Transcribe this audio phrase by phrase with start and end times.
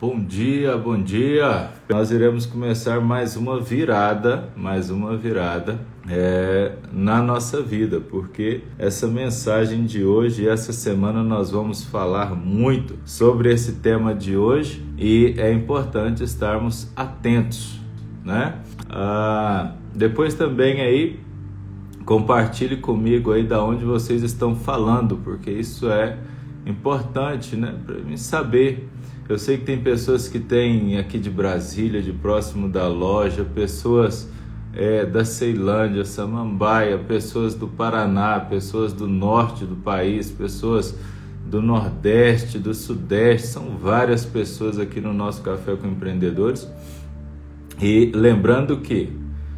[0.00, 1.70] Bom dia, bom dia.
[1.90, 9.06] Nós iremos começar mais uma virada, mais uma virada é, na nossa vida, porque essa
[9.06, 15.34] mensagem de hoje, essa semana, nós vamos falar muito sobre esse tema de hoje e
[15.36, 17.78] é importante estarmos atentos,
[18.24, 18.60] né?
[18.88, 21.20] Ah, depois também aí
[22.06, 26.18] compartilhe comigo aí da onde vocês estão falando, porque isso é
[26.66, 28.88] importante, né, para mim saber
[29.28, 34.28] eu sei que tem pessoas que têm aqui de Brasília, de próximo da loja, pessoas
[34.74, 40.94] é, da Ceilândia, Samambaia, pessoas do Paraná, pessoas do norte do país, pessoas
[41.46, 46.68] do Nordeste, do Sudeste, são várias pessoas aqui no nosso Café com Empreendedores.
[47.80, 49.12] E lembrando que,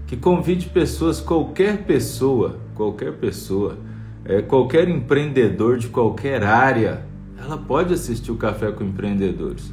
[0.07, 3.79] que convide pessoas, qualquer pessoa, qualquer pessoa,
[4.25, 7.06] é, qualquer empreendedor de qualquer área,
[7.39, 9.73] ela pode assistir o Café com Empreendedores.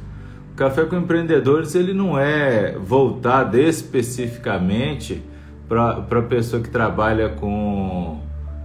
[0.52, 5.22] O Café com Empreendedores ele não é voltado especificamente
[5.68, 8.20] para a pessoa que trabalha com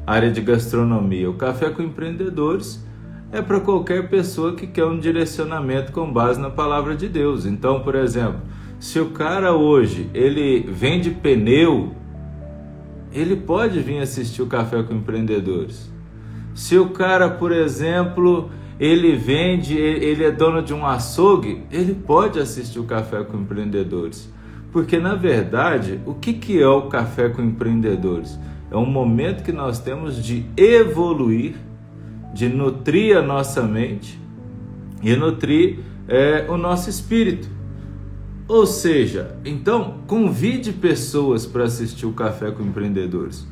[0.06, 1.30] área de gastronomia.
[1.30, 2.86] O Café com Empreendedores
[3.32, 7.46] é para qualquer pessoa que quer um direcionamento com base na palavra de Deus.
[7.46, 8.42] Então, por exemplo,
[8.80, 11.96] se o cara hoje ele vende pneu,
[13.12, 15.92] ele pode vir assistir o Café com Empreendedores.
[16.54, 22.40] Se o cara, por exemplo, ele vende, ele é dono de um açougue, ele pode
[22.40, 24.32] assistir o Café com Empreendedores.
[24.72, 28.40] Porque, na verdade, o que, que é o Café com Empreendedores?
[28.72, 31.56] É um momento que nós temos de evoluir,
[32.34, 34.18] de nutrir a nossa mente
[35.02, 37.50] e nutrir é, o nosso espírito.
[38.48, 43.46] Ou seja, então convide pessoas para assistir o Café com Empreendedores.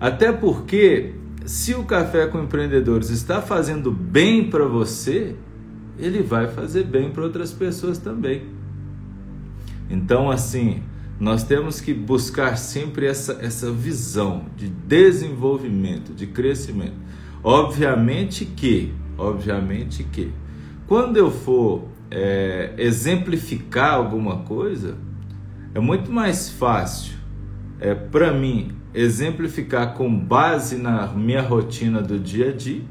[0.00, 1.14] Até porque
[1.46, 5.34] se o Café com Empreendedores está fazendo bem para você,
[5.98, 8.42] ele vai fazer bem para outras pessoas também.
[9.90, 10.82] Então, assim,
[11.18, 16.96] nós temos que buscar sempre essa, essa visão de desenvolvimento, de crescimento.
[17.44, 20.32] Obviamente que, obviamente que,
[20.86, 24.96] quando eu for é, exemplificar alguma coisa,
[25.74, 27.14] é muito mais fácil
[27.80, 32.82] é, para mim exemplificar com base na minha rotina do dia a dia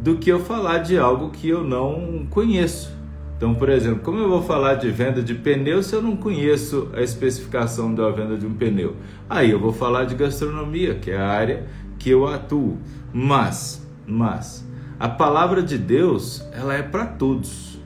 [0.00, 2.96] do que eu falar de algo que eu não conheço.
[3.36, 6.90] Então, por exemplo, como eu vou falar de venda de pneu se eu não conheço
[6.92, 8.96] a especificação da venda de um pneu?
[9.30, 11.66] Aí eu vou falar de gastronomia, que é a área
[11.98, 12.78] que eu atuo.
[13.12, 14.66] Mas, mas
[14.98, 17.78] a palavra de Deus, ela é para todos.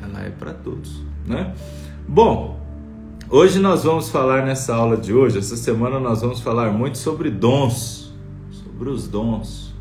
[0.00, 1.54] Ela é para todos, né?
[2.06, 2.59] Bom,
[3.32, 7.30] Hoje nós vamos falar nessa aula de hoje, essa semana nós vamos falar muito sobre
[7.30, 8.12] dons,
[8.50, 9.72] sobre os dons,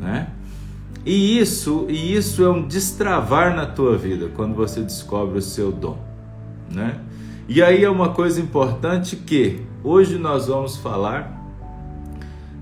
[0.00, 0.28] né?
[1.04, 5.70] E isso, e isso é um destravar na tua vida quando você descobre o seu
[5.70, 5.98] dom,
[6.72, 6.98] né?
[7.46, 11.46] E aí é uma coisa importante que hoje nós vamos falar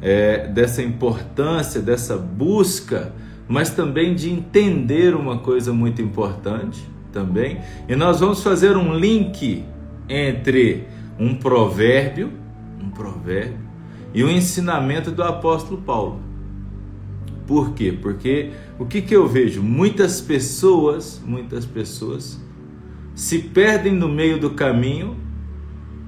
[0.03, 3.15] é, dessa importância, dessa busca,
[3.47, 7.61] mas também de entender uma coisa muito importante também.
[7.89, 9.65] E nós vamos fazer um link
[10.09, 10.87] entre
[11.19, 12.31] um provérbio,
[12.83, 13.59] um provérbio
[14.13, 16.21] e o um ensinamento do apóstolo Paulo.
[17.47, 17.93] Por quê?
[17.93, 19.63] Porque o que, que eu vejo?
[19.63, 22.41] Muitas pessoas, muitas pessoas
[23.15, 25.17] se perdem no meio do caminho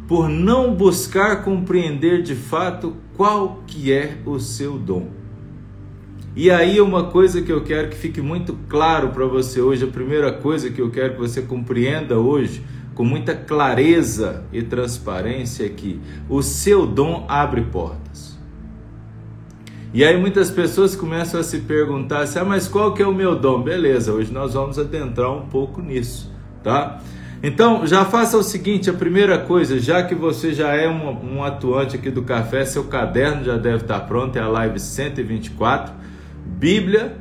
[0.09, 5.09] por não buscar compreender de fato qual que é o seu dom.
[6.34, 9.89] E aí uma coisa que eu quero que fique muito claro para você hoje, a
[9.89, 12.63] primeira coisa que eu quero que você compreenda hoje,
[12.97, 18.37] com muita clareza e transparência que o seu dom abre portas.
[19.93, 23.15] E aí muitas pessoas começam a se perguntar assim, ah, mas qual que é o
[23.15, 23.62] meu dom?
[23.62, 26.99] Beleza, hoje nós vamos adentrar um pouco nisso, tá?
[27.43, 31.45] Então já faça o seguinte, a primeira coisa, já que você já é um, um
[31.45, 35.93] atuante aqui do café, seu caderno já deve estar pronto, é a live 124,
[36.47, 37.15] Bíblia,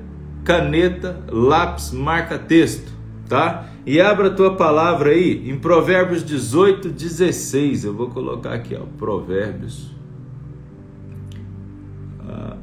[0.46, 2.92] caneta, lápis, marca texto,
[3.28, 3.75] tá?
[3.86, 7.86] E abra a tua palavra aí em Provérbios 18, 16.
[7.86, 9.94] Eu vou colocar aqui, ó, Provérbios.
[12.28, 12.58] Ah,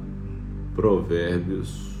[0.75, 1.93] provérbios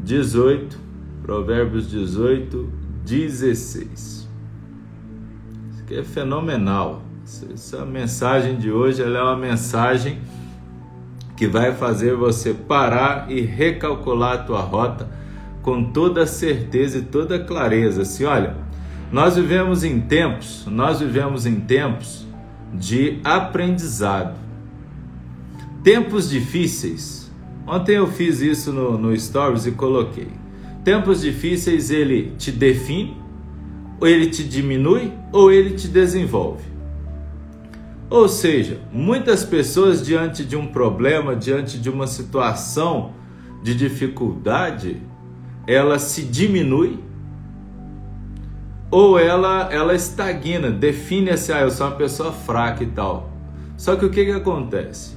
[0.00, 0.76] 18,
[1.22, 2.68] Provérbios 18,
[3.04, 4.28] 16.
[5.70, 7.02] Isso aqui é fenomenal.
[7.22, 10.20] Essa mensagem de hoje é uma mensagem
[11.36, 15.21] que vai fazer você parar e recalcular a tua rota
[15.62, 18.02] com toda certeza e toda clareza.
[18.02, 18.56] Assim, olha,
[19.10, 22.26] nós vivemos em tempos, nós vivemos em tempos
[22.74, 24.38] de aprendizado.
[25.82, 27.30] Tempos difíceis.
[27.66, 30.28] Ontem eu fiz isso no, no Stories e coloquei.
[30.84, 33.16] Tempos difíceis ele te define,
[34.00, 36.64] ou ele te diminui ou ele te desenvolve.
[38.10, 43.12] Ou seja, muitas pessoas diante de um problema, diante de uma situação
[43.62, 45.00] de dificuldade,
[45.66, 46.98] ela se diminui
[48.90, 53.30] ou ela ela estagna, define-se, ah, eu sou uma pessoa fraca e tal.
[53.76, 55.16] Só que o que que acontece?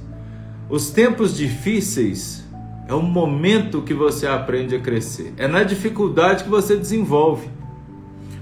[0.68, 2.44] Os tempos difíceis
[2.88, 5.34] é o momento que você aprende a crescer.
[5.36, 7.48] É na dificuldade que você desenvolve.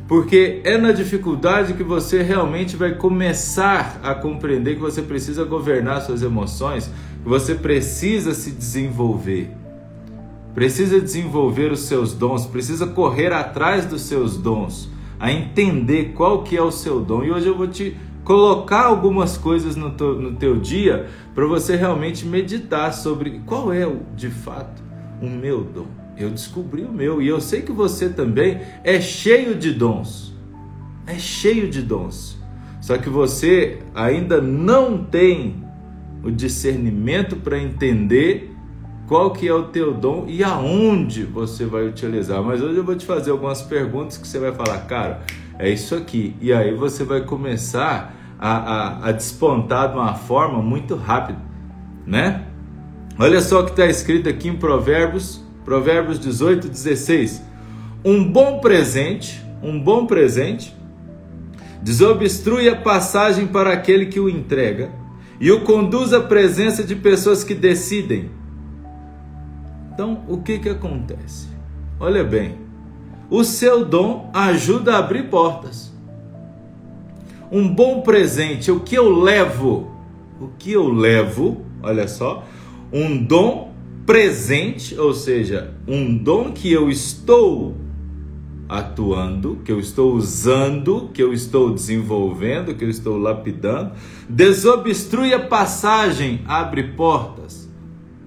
[0.07, 6.03] Porque é na dificuldade que você realmente vai começar a compreender que você precisa governar
[6.03, 6.91] suas emoções,
[7.23, 9.51] que você precisa se desenvolver.
[10.55, 16.57] Precisa desenvolver os seus dons, precisa correr atrás dos seus dons, a entender qual que
[16.57, 17.25] é o seu dom.
[17.25, 21.77] E hoje eu vou te colocar algumas coisas no, teu, no teu dia para você
[21.77, 24.83] realmente meditar sobre qual é o, de fato
[25.21, 25.87] o meu dom.
[26.17, 30.33] Eu descobri o meu e eu sei que você também é cheio de dons.
[31.07, 32.39] É cheio de dons.
[32.81, 35.65] Só que você ainda não tem
[36.23, 38.54] o discernimento para entender
[39.07, 42.43] qual que é o teu dom e aonde você vai utilizar.
[42.43, 45.23] Mas hoje eu vou te fazer algumas perguntas que você vai falar, cara,
[45.59, 46.35] é isso aqui.
[46.41, 51.39] E aí você vai começar a, a, a despontar de uma forma muito rápida,
[52.07, 52.47] né?
[53.19, 57.43] Olha só o que está escrito aqui em Provérbios, Provérbios 18, 16.
[58.05, 60.75] Um bom presente, um bom presente,
[61.81, 64.91] desobstrui a passagem para aquele que o entrega
[65.41, 68.31] e o conduz à presença de pessoas que decidem.
[69.95, 71.47] Então, o que que acontece?
[72.01, 72.59] Olha bem,
[73.31, 75.95] o seu dom ajuda a abrir portas.
[77.51, 79.89] Um bom presente, o que eu levo?
[80.41, 82.45] O que eu levo, olha só,
[82.93, 83.73] um dom
[84.05, 87.77] presente, ou seja, um dom que eu estou
[88.69, 93.93] atuando, que eu estou usando, que eu estou desenvolvendo, que eu estou lapidando,
[94.29, 97.73] desobstrui a passagem, abre portas.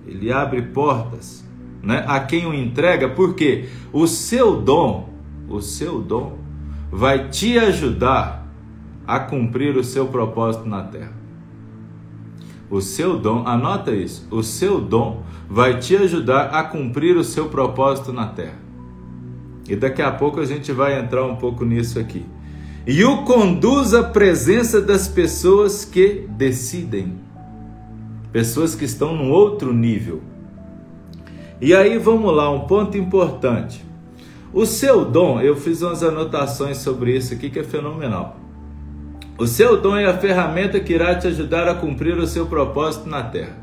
[0.08, 1.46] Ele abre portas,
[1.88, 2.04] né?
[2.06, 5.10] A quem o entrega, porque o seu dom,
[5.48, 6.38] o seu dom
[6.92, 8.46] vai te ajudar
[9.08, 11.14] a cumprir o seu propósito na terra.
[12.70, 17.46] O seu dom, anota isso, o seu dom vai te ajudar a cumprir o seu
[17.46, 18.60] propósito na terra.
[19.70, 22.26] E daqui a pouco a gente vai entrar um pouco nisso aqui.
[22.86, 27.18] E o conduz à presença das pessoas que decidem,
[28.34, 30.22] pessoas que estão num outro nível.
[31.60, 33.84] E aí vamos lá, um ponto importante.
[34.54, 38.38] O seu dom, eu fiz umas anotações sobre isso aqui que é fenomenal.
[39.38, 43.10] O seu dom é a ferramenta que irá te ajudar a cumprir o seu propósito
[43.10, 43.58] na terra.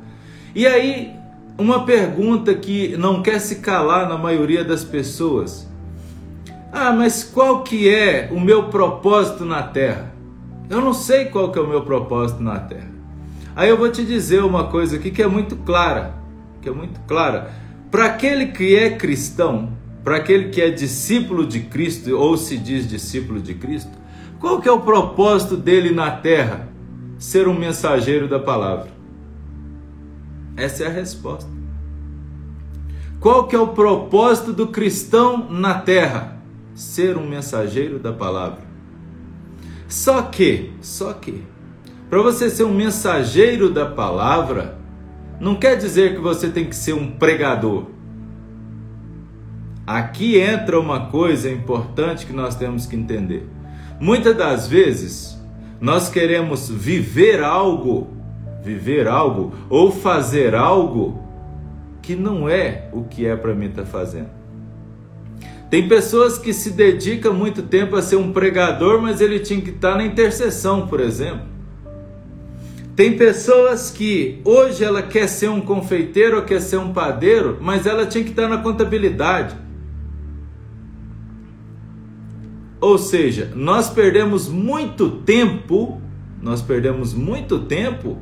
[0.54, 1.12] E aí,
[1.56, 5.68] uma pergunta que não quer se calar na maioria das pessoas.
[6.72, 10.12] Ah, mas qual que é o meu propósito na Terra?
[10.68, 12.90] Eu não sei qual que é o meu propósito na Terra.
[13.54, 16.14] Aí eu vou te dizer uma coisa aqui que é muito clara,
[16.60, 17.52] que é muito clara.
[17.94, 19.70] Para aquele que é cristão,
[20.02, 23.92] para aquele que é discípulo de Cristo ou se diz discípulo de Cristo,
[24.40, 26.68] qual que é o propósito dele na Terra?
[27.20, 28.90] Ser um mensageiro da palavra.
[30.56, 31.48] Essa é a resposta.
[33.20, 36.42] Qual que é o propósito do cristão na Terra?
[36.74, 38.64] ser um mensageiro da palavra.
[39.86, 41.44] Só que, só que,
[42.10, 44.73] para você ser um mensageiro da palavra,
[45.40, 47.86] não quer dizer que você tem que ser um pregador.
[49.86, 53.46] Aqui entra uma coisa importante que nós temos que entender.
[54.00, 55.38] Muitas das vezes,
[55.80, 58.08] nós queremos viver algo,
[58.62, 61.22] viver algo ou fazer algo
[62.00, 64.30] que não é o que é para mim estar tá fazendo.
[65.68, 69.70] Tem pessoas que se dedicam muito tempo a ser um pregador, mas ele tinha que
[69.70, 71.53] estar na intercessão, por exemplo.
[72.96, 77.86] Tem pessoas que hoje ela quer ser um confeiteiro ou quer ser um padeiro, mas
[77.86, 79.56] ela tinha que estar na contabilidade.
[82.80, 86.00] Ou seja, nós perdemos muito tempo,
[86.40, 88.18] nós perdemos muito tempo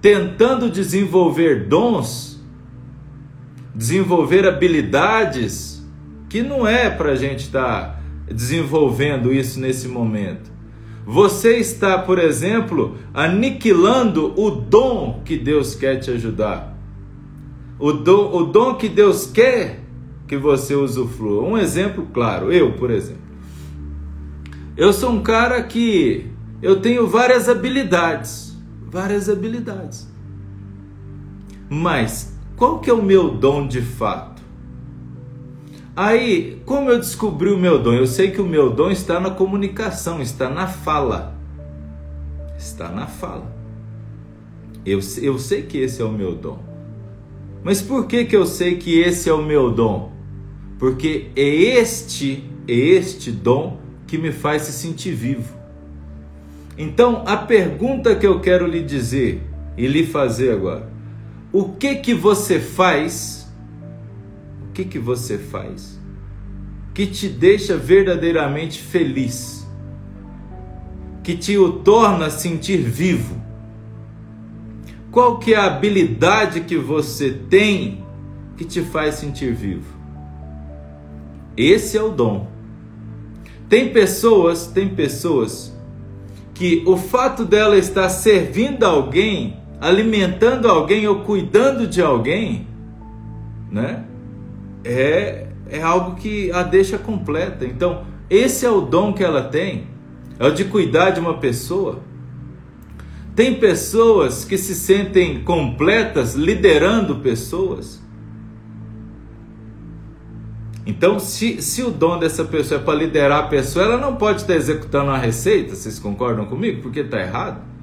[0.00, 2.40] tentando desenvolver dons,
[3.74, 5.82] desenvolver habilidades
[6.28, 8.00] que não é para a gente estar tá
[8.32, 10.53] desenvolvendo isso nesse momento.
[11.06, 16.74] Você está, por exemplo, aniquilando o dom que Deus quer te ajudar.
[17.78, 19.80] O dom, o dom que Deus quer
[20.26, 21.42] que você usufrua.
[21.42, 23.22] Um exemplo claro, eu, por exemplo.
[24.76, 26.30] Eu sou um cara que
[26.62, 28.56] eu tenho várias habilidades,
[28.90, 30.08] várias habilidades.
[31.68, 34.33] Mas qual que é o meu dom de fato?
[35.96, 37.92] Aí, como eu descobri o meu dom?
[37.92, 41.38] Eu sei que o meu dom está na comunicação, está na fala.
[42.58, 43.54] Está na fala.
[44.84, 46.58] Eu, eu sei que esse é o meu dom.
[47.62, 50.12] Mas por que, que eu sei que esse é o meu dom?
[50.78, 55.54] Porque é este, é este dom que me faz se sentir vivo.
[56.76, 59.40] Então, a pergunta que eu quero lhe dizer
[59.78, 60.90] e lhe fazer agora:
[61.52, 63.43] o que que você faz?
[64.74, 66.04] Que que você faz
[66.94, 69.66] que te deixa verdadeiramente feliz?
[71.24, 73.42] Que te o torna sentir vivo?
[75.10, 78.04] Qual que é a habilidade que você tem
[78.56, 79.92] que te faz sentir vivo?
[81.56, 82.46] Esse é o dom.
[83.68, 85.74] Tem pessoas, tem pessoas
[86.52, 92.68] que o fato dela estar servindo alguém, alimentando alguém ou cuidando de alguém,
[93.70, 94.04] né?
[94.84, 97.64] É, é algo que a deixa completa.
[97.64, 99.86] Então, esse é o dom que ela tem,
[100.38, 102.00] é o de cuidar de uma pessoa.
[103.34, 108.02] Tem pessoas que se sentem completas liderando pessoas.
[110.86, 114.42] Então, se, se o dom dessa pessoa é para liderar a pessoa, ela não pode
[114.42, 116.82] estar executando uma receita, vocês concordam comigo?
[116.82, 117.73] Porque está errado.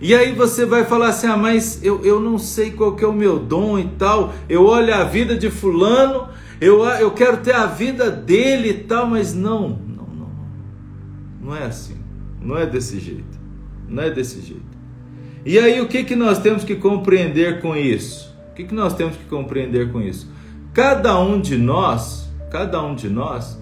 [0.00, 3.08] E aí você vai falar assim: ah, mas eu, eu não sei qual que é
[3.08, 4.32] o meu dom e tal.
[4.48, 6.28] Eu olho a vida de fulano,
[6.60, 10.30] eu, eu quero ter a vida dele e tal, mas não, não, não.
[11.42, 11.96] Não é assim.
[12.40, 13.38] Não é desse jeito.
[13.88, 14.78] Não é desse jeito.
[15.44, 18.36] E aí o que, que nós temos que compreender com isso?
[18.50, 20.30] O que, que nós temos que compreender com isso?
[20.74, 23.58] Cada um de nós, cada um de nós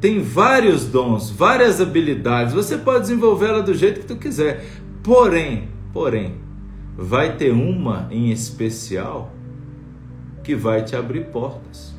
[0.00, 2.54] tem vários dons, várias habilidades.
[2.54, 4.64] Você pode desenvolvê-la do jeito que tu quiser.
[5.02, 6.34] Porém, porém,
[6.96, 9.32] vai ter uma em especial
[10.42, 11.94] que vai te abrir portas.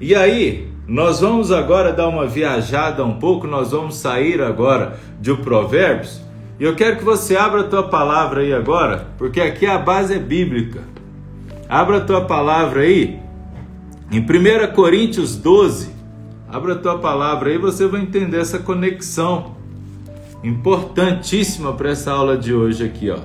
[0.00, 5.34] E aí, nós vamos agora dar uma viajada um pouco, nós vamos sair agora de
[5.36, 6.20] Provérbios
[6.60, 10.12] e eu quero que você abra a tua palavra aí agora, porque aqui a base
[10.12, 10.82] é bíblica.
[11.66, 13.18] Abra a tua palavra aí,
[14.12, 15.90] em 1 Coríntios 12.
[16.46, 19.56] Abra a tua palavra aí, você vai entender essa conexão
[20.42, 23.18] importantíssima para essa aula de hoje aqui, ó.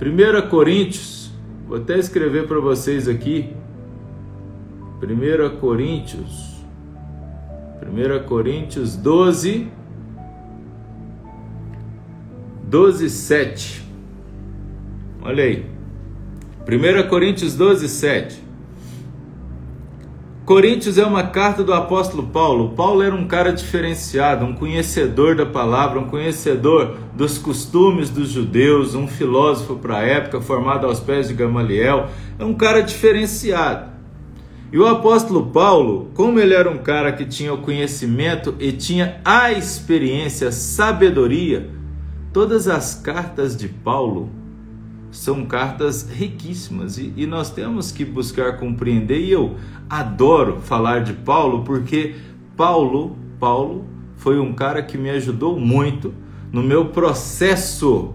[0.00, 1.30] 1 Coríntios,
[1.66, 3.54] vou até escrever para vocês aqui.
[5.02, 6.62] 1 Coríntios,
[7.82, 9.68] 1 Coríntios 12,
[12.64, 13.84] 12, 7.
[15.22, 15.66] Olha aí.
[16.66, 18.49] 1 Coríntios 12, 7.
[20.50, 22.70] Coríntios é uma carta do apóstolo Paulo.
[22.70, 28.96] Paulo era um cara diferenciado, um conhecedor da palavra, um conhecedor dos costumes dos judeus,
[28.96, 32.08] um filósofo para a época, formado aos pés de Gamaliel.
[32.36, 33.92] É um cara diferenciado.
[34.72, 39.20] E o apóstolo Paulo, como ele era um cara que tinha o conhecimento e tinha
[39.24, 41.70] a experiência, a sabedoria,
[42.32, 44.30] Todas as cartas de Paulo
[45.10, 49.20] são cartas riquíssimas e, e, nós temos que buscar compreender.
[49.20, 49.56] E eu
[49.88, 52.14] adoro falar de Paulo porque
[52.56, 53.84] Paulo, Paulo
[54.16, 56.14] foi um cara que me ajudou muito
[56.52, 58.14] no meu processo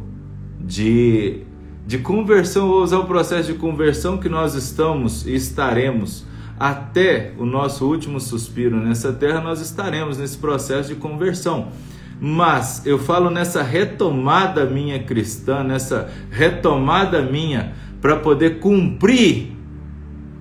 [0.60, 1.42] de,
[1.86, 2.68] de conversão.
[2.68, 6.26] Vou usar o processo de conversão que nós estamos e estaremos
[6.60, 9.42] até o nosso último suspiro nessa terra.
[9.42, 11.70] Nós estaremos nesse processo de conversão.
[12.20, 19.52] Mas eu falo nessa retomada minha cristã, nessa retomada minha para poder cumprir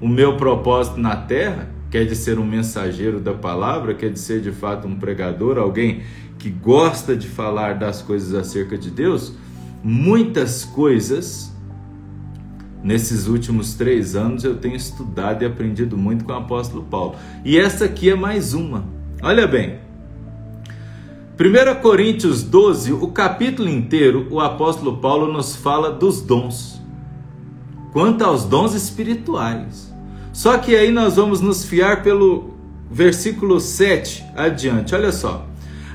[0.01, 4.09] o meu propósito na terra, que é de ser um mensageiro da palavra, que é
[4.09, 6.03] de ser de fato um pregador, alguém
[6.39, 9.35] que gosta de falar das coisas acerca de Deus,
[9.83, 11.55] muitas coisas
[12.83, 17.17] nesses últimos três anos eu tenho estudado e aprendido muito com o apóstolo Paulo.
[17.45, 18.85] E essa aqui é mais uma.
[19.23, 19.79] Olha bem,
[21.37, 26.81] 1 Coríntios 12, o capítulo inteiro, o apóstolo Paulo nos fala dos dons.
[27.93, 29.93] Quanto aos dons espirituais.
[30.33, 32.55] Só que aí nós vamos nos fiar pelo
[32.89, 34.95] versículo 7 adiante.
[34.95, 35.45] Olha só.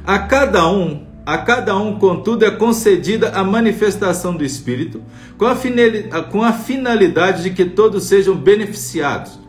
[0.06, 5.02] A cada um, a cada um, contudo, é concedida a manifestação do Espírito,
[5.38, 9.40] com a, finalidade de que todos sejam beneficiados.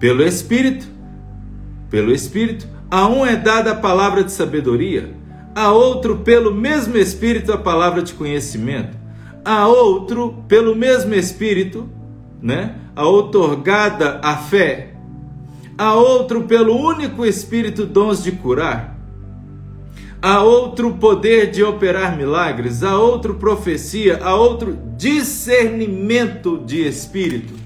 [0.00, 0.88] Pelo Espírito,
[1.88, 5.19] pelo Espírito, a um é dada a palavra de sabedoria,
[5.54, 8.96] a outro pelo mesmo Espírito a palavra de conhecimento,
[9.44, 11.88] a outro pelo mesmo Espírito,
[12.40, 14.94] né, a outorgada a fé,
[15.76, 18.98] a outro pelo único Espírito dons de curar,
[20.22, 27.60] a outro poder de operar milagres, a outro profecia, a outro discernimento de espírito.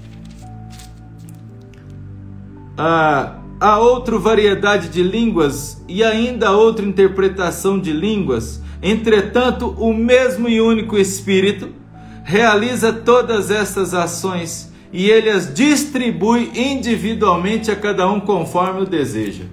[2.77, 8.61] há, há outra variedade de línguas e ainda outra interpretação de línguas.
[8.81, 11.69] Entretanto, o mesmo e único Espírito
[12.23, 19.43] realiza todas essas ações e ele as distribui individualmente a cada um conforme o deseja.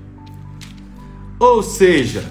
[1.38, 2.24] Ou seja,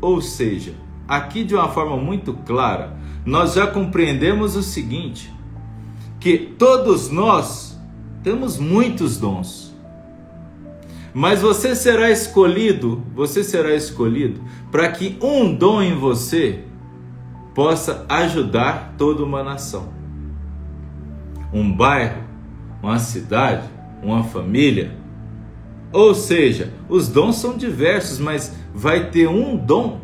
[0.00, 0.74] ou seja,
[1.06, 5.32] aqui de uma forma muito clara, nós já compreendemos o seguinte:
[6.18, 7.78] que todos nós
[8.22, 9.69] temos muitos dons.
[11.12, 14.40] Mas você será escolhido, você será escolhido
[14.70, 16.60] para que um dom em você
[17.54, 19.92] possa ajudar toda uma nação.
[21.52, 22.22] Um bairro,
[22.82, 23.68] uma cidade,
[24.02, 24.92] uma família.
[25.92, 30.00] Ou seja, os dons são diversos, mas vai ter um dom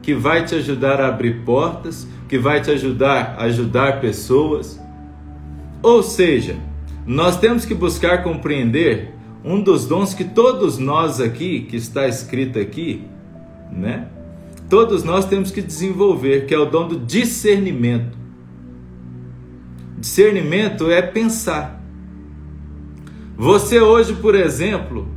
[0.00, 4.80] que vai te ajudar a abrir portas, que vai te ajudar a ajudar pessoas.
[5.82, 6.56] Ou seja,
[7.06, 12.58] nós temos que buscar compreender um dos dons que todos nós aqui, que está escrito
[12.58, 13.04] aqui,
[13.70, 14.08] né?
[14.68, 18.16] Todos nós temos que desenvolver, que é o dom do discernimento.
[19.98, 21.82] Discernimento é pensar.
[23.36, 25.08] Você hoje, por exemplo,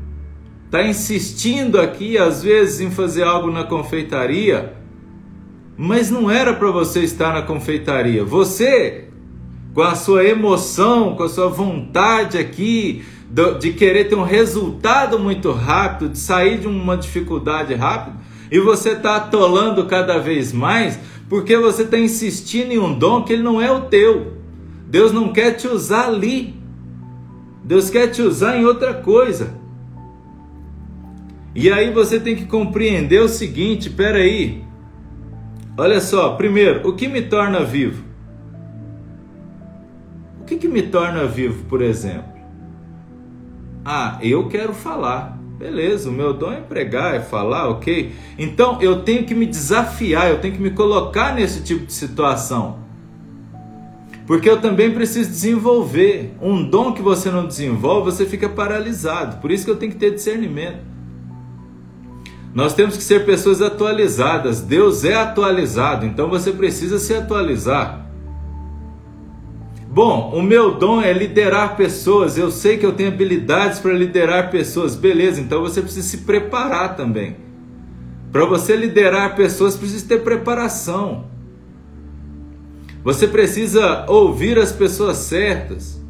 [0.65, 4.73] está insistindo aqui, às vezes, em fazer algo na confeitaria,
[5.77, 8.23] mas não era para você estar na confeitaria.
[8.23, 9.09] Você,
[9.73, 13.03] com a sua emoção, com a sua vontade aqui,
[13.59, 18.15] de querer ter um resultado muito rápido, de sair de uma dificuldade rápido,
[18.49, 23.33] e você está atolando cada vez mais, porque você está insistindo em um dom que
[23.33, 24.37] ele não é o teu.
[24.87, 26.55] Deus não quer te usar ali.
[27.63, 29.53] Deus quer te usar em outra coisa.
[31.53, 34.63] E aí você tem que compreender o seguinte, peraí.
[35.77, 38.03] Olha só, primeiro, o que me torna vivo?
[40.39, 42.34] O que, que me torna vivo, por exemplo?
[43.85, 45.37] Ah, eu quero falar.
[45.59, 48.11] Beleza, o meu dom é pregar, é falar, ok?
[48.37, 52.79] Então eu tenho que me desafiar, eu tenho que me colocar nesse tipo de situação.
[54.27, 56.35] Porque eu também preciso desenvolver.
[56.41, 59.37] Um dom que você não desenvolve, você fica paralisado.
[59.37, 60.79] Por isso que eu tenho que ter discernimento.
[62.53, 64.61] Nós temos que ser pessoas atualizadas.
[64.61, 68.04] Deus é atualizado, então você precisa se atualizar.
[69.95, 72.37] Bom, o meu dom é liderar pessoas.
[72.37, 74.93] Eu sei que eu tenho habilidades para liderar pessoas.
[74.93, 77.37] Beleza, então você precisa se preparar também.
[78.29, 81.27] Para você liderar pessoas, precisa ter preparação.
[83.05, 86.03] Você precisa ouvir as pessoas certas.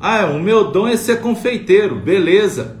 [0.00, 2.78] Ah, o meu dom é ser confeiteiro, beleza.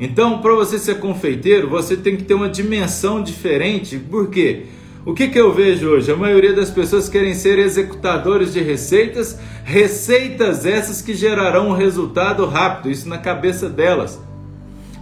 [0.00, 3.96] Então, para você ser confeiteiro, você tem que ter uma dimensão diferente.
[3.96, 4.64] Por quê?
[5.06, 6.10] O que, que eu vejo hoje?
[6.10, 12.46] A maioria das pessoas querem ser executadores de receitas, receitas essas que gerarão um resultado
[12.46, 14.18] rápido, isso na cabeça delas.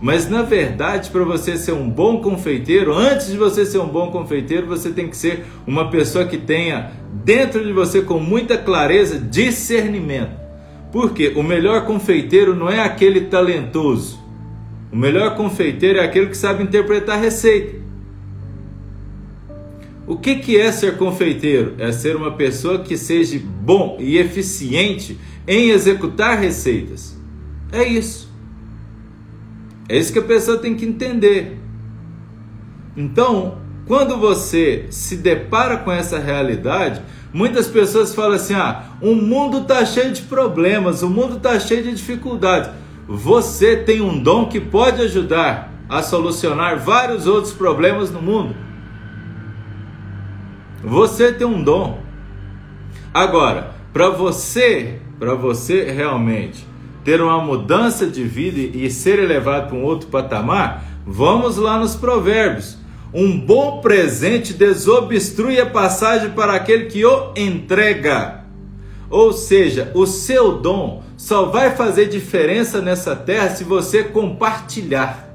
[0.01, 4.11] Mas na verdade, para você ser um bom confeiteiro, antes de você ser um bom
[4.11, 6.91] confeiteiro, você tem que ser uma pessoa que tenha
[7.25, 10.37] dentro de você com muita clareza discernimento.
[10.91, 14.19] Porque o melhor confeiteiro não é aquele talentoso.
[14.93, 17.82] O melhor confeiteiro é aquele que sabe interpretar receita.
[20.07, 21.75] O que, que é ser confeiteiro?
[21.79, 27.17] É ser uma pessoa que seja bom e eficiente em executar receitas.
[27.71, 28.31] É isso.
[29.88, 31.59] É isso que a pessoa tem que entender.
[32.97, 37.01] Então, quando você se depara com essa realidade,
[37.33, 41.83] muitas pessoas falam assim: ah, o mundo está cheio de problemas, o mundo está cheio
[41.83, 42.71] de dificuldades.
[43.09, 48.55] Você tem um dom que pode ajudar a solucionar vários outros problemas no mundo.
[50.83, 52.01] Você tem um dom.
[53.14, 56.66] Agora, para você, para você realmente
[57.05, 61.95] ter uma mudança de vida e ser elevado para um outro patamar, vamos lá nos
[61.95, 62.79] provérbios.
[63.14, 68.45] Um bom presente desobstrui a passagem para aquele que o entrega.
[69.11, 75.29] Ou seja, o seu dom só vai fazer diferença nessa terra se você compartilhar.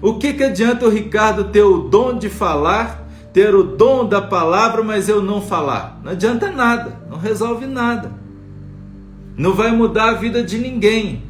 [0.00, 3.01] O que, que adianta o Ricardo ter o dom de falar,
[3.32, 6.00] ter o dom da palavra, mas eu não falar?
[6.04, 8.22] Não adianta nada, não resolve nada
[9.36, 11.22] não vai mudar a vida de ninguém.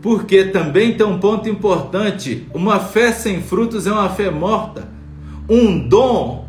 [0.00, 4.88] Porque também tem um ponto importante: uma fé sem frutos é uma fé morta.
[5.48, 6.48] Um dom,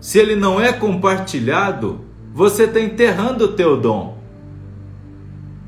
[0.00, 2.00] se ele não é compartilhado,
[2.32, 4.16] você está enterrando o teu dom.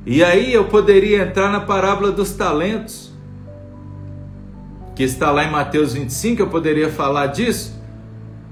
[0.06, 3.07] E aí eu poderia entrar na parábola dos talentos,
[4.98, 7.80] que está lá em Mateus 25, eu poderia falar disso.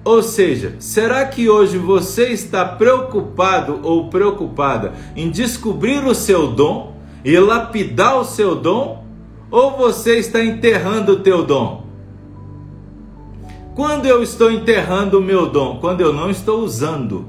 [0.05, 6.95] Ou seja, será que hoje você está preocupado ou preocupada em descobrir o seu dom
[7.25, 9.05] e lapidar o seu dom,
[9.51, 11.85] ou você está enterrando o teu dom?
[13.75, 15.79] Quando eu estou enterrando o meu dom?
[15.81, 17.27] Quando eu não estou usando.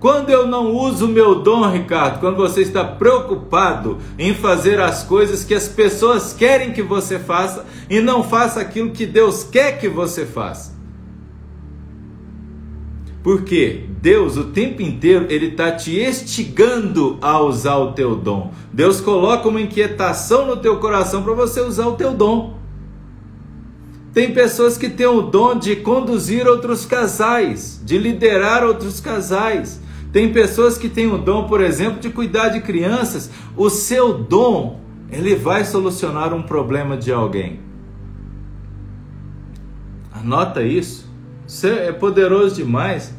[0.00, 5.44] Quando eu não uso meu dom, Ricardo, quando você está preocupado em fazer as coisas
[5.44, 9.90] que as pessoas querem que você faça e não faça aquilo que Deus quer que
[9.90, 10.74] você faça.
[13.22, 18.54] Porque Deus o tempo inteiro ele está te estigando a usar o teu dom.
[18.72, 22.58] Deus coloca uma inquietação no teu coração para você usar o teu dom.
[24.14, 29.78] Tem pessoas que têm o dom de conduzir outros casais, de liderar outros casais.
[30.12, 33.30] Tem pessoas que têm o dom, por exemplo, de cuidar de crianças.
[33.56, 37.60] O seu dom, ele vai solucionar um problema de alguém.
[40.12, 41.08] Anota isso.
[41.46, 43.14] Isso é poderoso demais.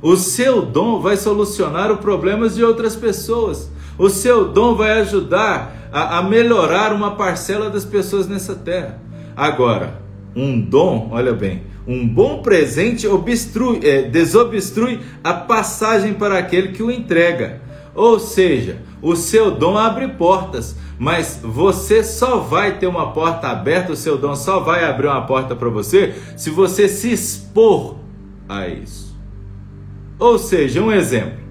[0.00, 3.70] O seu dom vai solucionar os problemas de outras pessoas.
[3.98, 9.00] O seu dom vai ajudar a, a melhorar uma parcela das pessoas nessa terra.
[9.34, 10.00] Agora,
[10.34, 16.82] um dom, olha bem, um bom presente obstrui, é, desobstrui a passagem para aquele que
[16.82, 17.60] o entrega.
[17.94, 23.92] Ou seja, o seu dom abre portas, mas você só vai ter uma porta aberta,
[23.92, 27.96] o seu dom só vai abrir uma porta para você se você se expor
[28.48, 29.16] a isso.
[30.18, 31.46] Ou seja, um exemplo.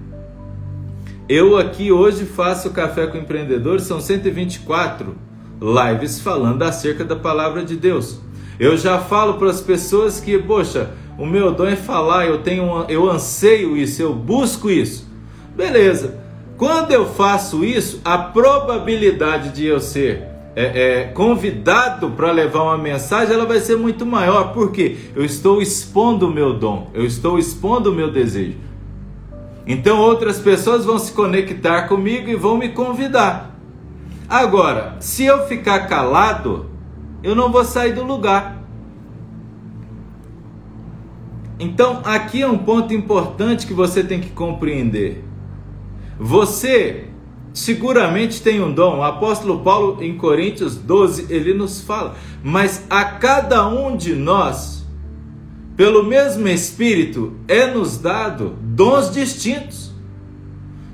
[1.28, 5.16] Eu aqui hoje faço café com empreendedores, são 124
[5.60, 8.20] lives falando acerca da palavra de Deus.
[8.58, 12.84] Eu já falo para as pessoas que, poxa, o meu dom é falar, eu tenho,
[12.88, 15.06] eu anseio isso, eu busco isso.
[15.54, 16.18] Beleza.
[16.56, 20.22] Quando eu faço isso, a probabilidade de eu ser
[20.54, 25.60] é, é, convidado para levar uma mensagem, ela vai ser muito maior, porque eu estou
[25.60, 28.56] expondo o meu dom, eu estou expondo o meu desejo.
[29.66, 33.54] Então outras pessoas vão se conectar comigo e vão me convidar.
[34.28, 36.70] Agora, se eu ficar calado,
[37.26, 38.62] eu não vou sair do lugar.
[41.58, 45.24] Então, aqui é um ponto importante que você tem que compreender.
[46.20, 47.08] Você
[47.52, 48.98] seguramente tem um dom.
[48.98, 54.86] O apóstolo Paulo, em Coríntios 12, ele nos fala: Mas a cada um de nós,
[55.76, 59.90] pelo mesmo Espírito, é nos dado dons distintos.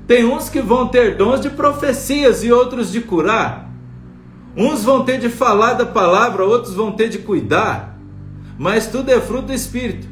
[0.07, 3.72] Tem uns que vão ter dons de profecias e outros de curar.
[4.55, 7.97] Uns vão ter de falar da palavra, outros vão ter de cuidar,
[8.57, 10.07] mas tudo é fruto do Espírito.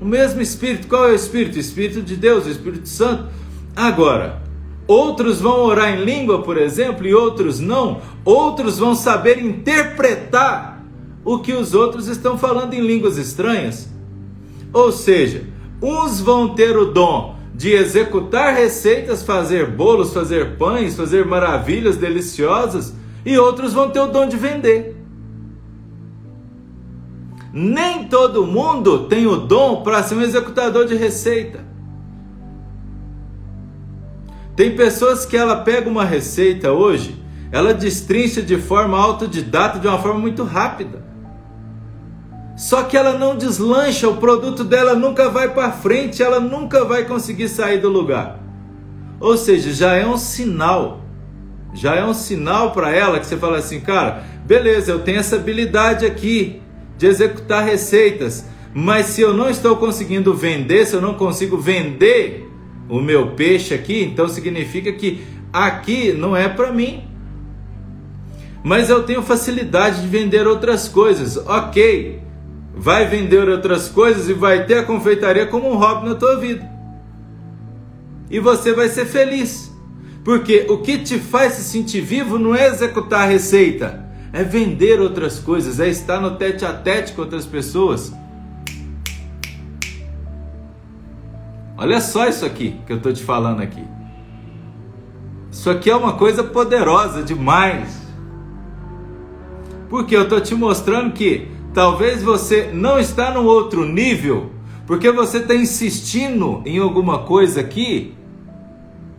[0.00, 1.56] O mesmo Espírito, qual é o Espírito?
[1.56, 3.26] O Espírito de Deus, o Espírito Santo.
[3.74, 4.42] Agora,
[4.86, 8.00] outros vão orar em língua, por exemplo, e outros não.
[8.24, 10.84] Outros vão saber interpretar
[11.24, 13.88] o que os outros estão falando em línguas estranhas.
[14.72, 15.44] Ou seja,
[15.80, 22.94] uns vão ter o dom de executar receitas, fazer bolos, fazer pães, fazer maravilhas deliciosas
[23.24, 24.96] e outros vão ter o dom de vender.
[27.52, 31.64] Nem todo mundo tem o dom para ser um executador de receita.
[34.56, 39.98] Tem pessoas que ela pega uma receita hoje, ela destrincha de forma autodidata, de uma
[39.98, 41.02] forma muito rápida.
[42.56, 47.04] Só que ela não deslancha, o produto dela nunca vai para frente, ela nunca vai
[47.04, 48.40] conseguir sair do lugar.
[49.20, 51.01] Ou seja, já é um sinal
[51.72, 55.36] já é um sinal para ela que você fala assim, cara, beleza, eu tenho essa
[55.36, 56.60] habilidade aqui
[56.98, 62.48] de executar receitas, mas se eu não estou conseguindo vender, se eu não consigo vender
[62.88, 67.04] o meu peixe aqui, então significa que aqui não é para mim.
[68.62, 71.36] Mas eu tenho facilidade de vender outras coisas.
[71.36, 72.20] OK.
[72.74, 76.70] Vai vender outras coisas e vai ter a confeitaria como um hobby na tua vida.
[78.30, 79.71] E você vai ser feliz.
[80.24, 85.00] Porque o que te faz se sentir vivo não é executar a receita, é vender
[85.00, 88.12] outras coisas, é estar no tete a tete com outras pessoas.
[91.76, 93.82] Olha só isso aqui que eu estou te falando aqui.
[95.50, 98.00] Isso aqui é uma coisa poderosa demais.
[99.90, 104.52] Porque eu estou te mostrando que talvez você não está no outro nível,
[104.86, 108.14] porque você está insistindo em alguma coisa aqui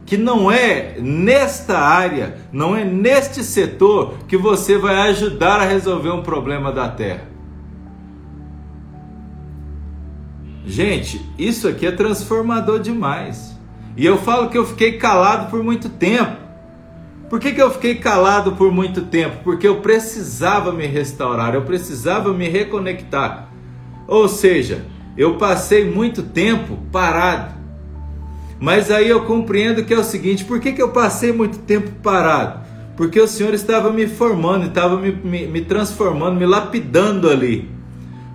[0.05, 6.09] que não é nesta área, não é neste setor que você vai ajudar a resolver
[6.09, 7.31] um problema da terra.
[10.65, 13.57] Gente, isso aqui é transformador demais.
[13.95, 16.41] E eu falo que eu fiquei calado por muito tempo.
[17.29, 19.37] Por que, que eu fiquei calado por muito tempo?
[19.43, 23.49] Porque eu precisava me restaurar, eu precisava me reconectar.
[24.07, 24.85] Ou seja,
[25.17, 27.62] eu passei muito tempo parado
[28.63, 31.91] mas aí eu compreendo que é o seguinte: por que, que eu passei muito tempo
[32.01, 32.63] parado?
[32.95, 37.67] porque o Senhor estava me formando, estava me, me, me transformando, me lapidando ali.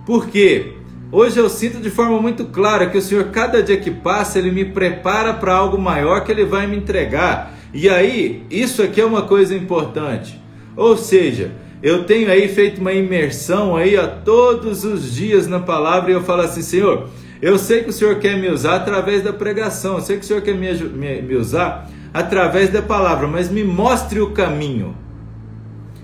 [0.05, 0.73] Por quê?
[1.11, 4.51] Hoje eu sinto de forma muito clara que o Senhor, cada dia que passa, Ele
[4.51, 7.53] me prepara para algo maior que Ele vai me entregar.
[7.73, 10.39] E aí, isso aqui é uma coisa importante.
[10.75, 16.11] Ou seja, eu tenho aí feito uma imersão aí a todos os dias na palavra
[16.11, 17.09] e eu falo assim, Senhor,
[17.41, 20.27] eu sei que o Senhor quer me usar através da pregação, eu sei que o
[20.27, 24.95] Senhor quer me, me, me usar através da palavra, mas me mostre o caminho.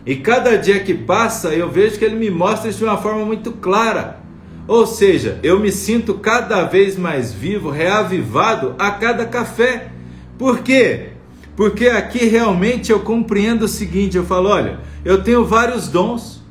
[0.05, 3.25] E cada dia que passa, eu vejo que ele me mostra isso de uma forma
[3.25, 4.19] muito clara.
[4.67, 9.89] Ou seja, eu me sinto cada vez mais vivo, reavivado a cada café.
[10.37, 11.09] Por quê?
[11.55, 16.43] Porque aqui realmente eu compreendo o seguinte: eu falo, olha, eu tenho vários dons,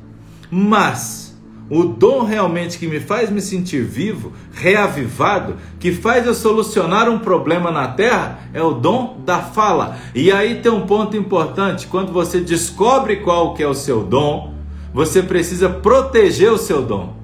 [0.51, 1.24] mas
[1.69, 7.17] o dom realmente que me faz me sentir vivo, reavivado, que faz eu solucionar um
[7.17, 9.97] problema na terra, é o dom da fala.
[10.13, 14.53] E aí tem um ponto importante, quando você descobre qual que é o seu dom,
[14.93, 17.15] você precisa proteger o seu dom.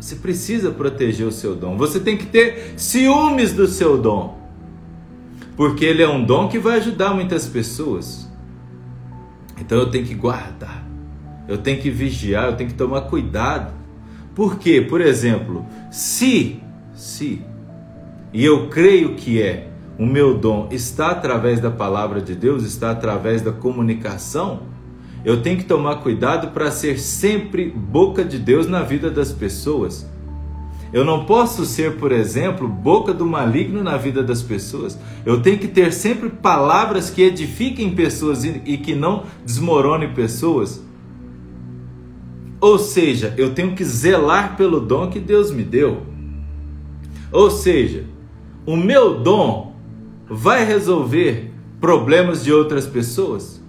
[0.00, 1.76] Você precisa proteger o seu dom.
[1.76, 4.40] Você tem que ter ciúmes do seu dom.
[5.54, 8.26] Porque ele é um dom que vai ajudar muitas pessoas.
[9.60, 10.79] Então eu tenho que guardar
[11.50, 13.74] eu tenho que vigiar, eu tenho que tomar cuidado.
[14.36, 14.80] Por quê?
[14.80, 16.62] Por exemplo, se,
[16.94, 17.42] se,
[18.32, 22.92] e eu creio que é, o meu dom está através da palavra de Deus, está
[22.92, 24.60] através da comunicação,
[25.24, 30.08] eu tenho que tomar cuidado para ser sempre boca de Deus na vida das pessoas.
[30.92, 34.96] Eu não posso ser, por exemplo, boca do maligno na vida das pessoas.
[35.26, 40.80] Eu tenho que ter sempre palavras que edifiquem pessoas e que não desmoronem pessoas.
[42.60, 46.02] Ou seja, eu tenho que zelar pelo dom que Deus me deu.
[47.32, 48.04] Ou seja,
[48.66, 49.74] o meu dom
[50.28, 53.60] vai resolver problemas de outras pessoas?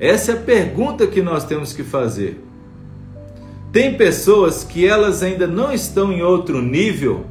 [0.00, 2.42] Essa é a pergunta que nós temos que fazer.
[3.70, 7.24] Tem pessoas que elas ainda não estão em outro nível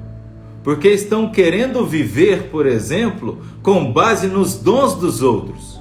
[0.64, 5.80] porque estão querendo viver, por exemplo, com base nos dons dos outros,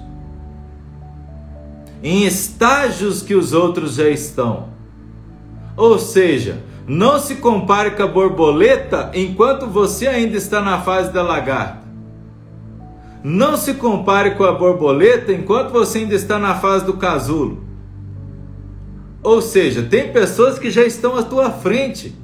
[2.03, 4.71] em estágios que os outros já estão.
[5.77, 11.23] Ou seja, não se compare com a borboleta enquanto você ainda está na fase da
[11.23, 11.81] lagarta.
[13.23, 17.63] Não se compare com a borboleta enquanto você ainda está na fase do casulo.
[19.23, 22.19] Ou seja, tem pessoas que já estão à tua frente.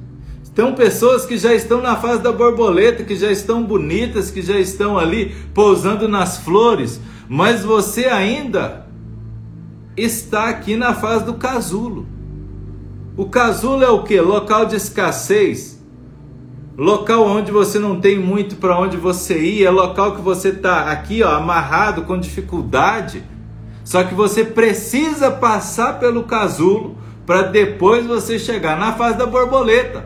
[0.55, 4.57] Tem pessoas que já estão na fase da borboleta, que já estão bonitas, que já
[4.57, 8.87] estão ali pousando nas flores, mas você ainda
[9.95, 12.07] está aqui na fase do casulo.
[13.17, 14.21] O casulo é o que?
[14.21, 15.83] Local de escassez.
[16.77, 20.91] Local onde você não tem muito para onde você ir, é local que você está
[20.91, 23.23] aqui, ó, amarrado com dificuldade.
[23.83, 30.05] Só que você precisa passar pelo casulo para depois você chegar na fase da borboleta.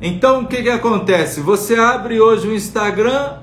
[0.00, 1.42] Então o que, que acontece?
[1.42, 3.40] Você abre hoje o Instagram,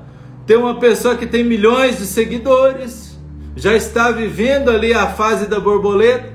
[0.47, 3.19] tem uma pessoa que tem milhões de seguidores,
[3.56, 6.30] já está vivendo ali a fase da borboleta,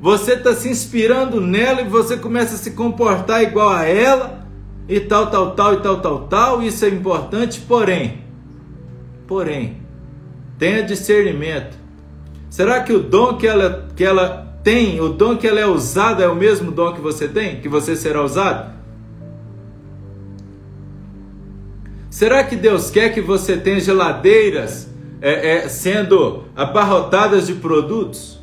[0.00, 4.46] você está se inspirando nela e você começa a se comportar igual a ela
[4.88, 6.62] e tal, tal, tal e tal, tal, tal.
[6.62, 8.24] Isso é importante, porém,
[9.26, 9.78] porém,
[10.58, 11.76] tenha discernimento.
[12.50, 16.24] Será que o dom que ela, que ela tem, o dom que ela é usada
[16.24, 17.60] é o mesmo dom que você tem?
[17.60, 18.74] Que você será usado?
[22.10, 24.88] Será que Deus quer que você tenha geladeiras
[25.20, 28.35] é, é, sendo abarrotadas de produtos?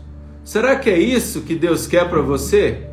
[0.44, 2.88] Será que é isso que Deus quer para você?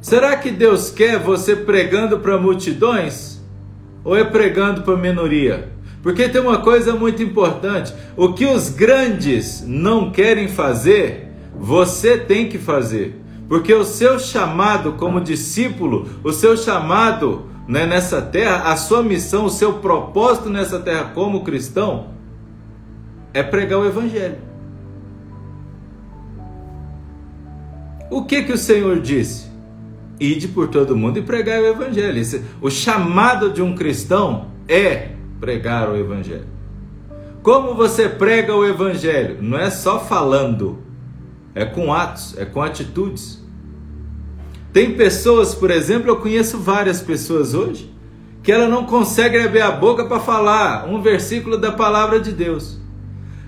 [0.00, 3.40] Será que Deus quer você pregando para multidões?
[4.04, 5.68] Ou é pregando para minoria?
[6.02, 12.48] Porque tem uma coisa muito importante: o que os grandes não querem fazer, você tem
[12.48, 13.20] que fazer.
[13.48, 19.44] Porque o seu chamado como discípulo, o seu chamado né, nessa terra, a sua missão,
[19.44, 22.10] o seu propósito nessa terra como cristão,
[23.32, 24.38] é pregar o Evangelho.
[28.10, 29.46] O que que o Senhor disse?
[30.18, 32.22] Ide por todo mundo e pregar o evangelho.
[32.60, 36.46] O chamado de um cristão é pregar o evangelho.
[37.42, 39.38] Como você prega o evangelho?
[39.40, 40.78] Não é só falando,
[41.54, 43.44] é com atos, é com atitudes.
[44.72, 47.92] Tem pessoas, por exemplo, eu conheço várias pessoas hoje,
[48.42, 52.78] que ela não consegue abrir a boca para falar um versículo da palavra de Deus.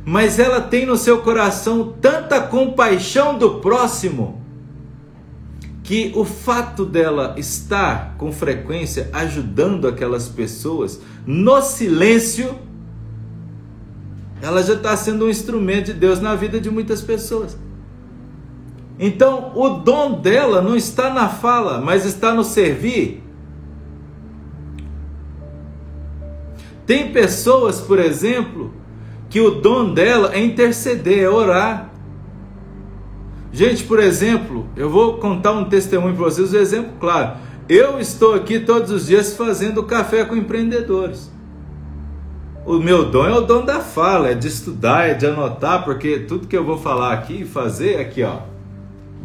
[0.05, 4.41] Mas ela tem no seu coração tanta compaixão do próximo,
[5.89, 12.55] que o fato dela estar com frequência ajudando aquelas pessoas no silêncio
[14.43, 17.59] ela já está sendo um instrumento de Deus na vida de muitas pessoas.
[18.99, 23.25] Então, o dom dela não está na fala, mas está no servir.
[26.85, 28.75] Tem pessoas, por exemplo,
[29.31, 31.88] que o dom dela é interceder, é orar.
[33.59, 37.39] Gente, por exemplo, eu vou contar um testemunho para vocês, um exemplo claro.
[37.69, 41.29] Eu estou aqui todos os dias fazendo café com empreendedores.
[42.65, 46.21] O meu dom é o dom da fala, é de estudar, é de anotar, porque
[46.21, 48.43] tudo que eu vou falar aqui e fazer aqui, ó,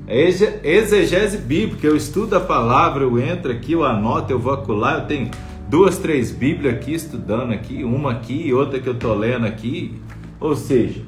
[0.08, 0.28] é
[0.64, 1.86] exegese bíblica.
[1.86, 5.30] Eu estudo a palavra, eu entro aqui, eu anoto, eu vou acular, eu tenho
[5.70, 10.02] duas, três Bíblias aqui estudando aqui, uma aqui e outra que eu tô lendo aqui.
[10.40, 11.04] Ou seja,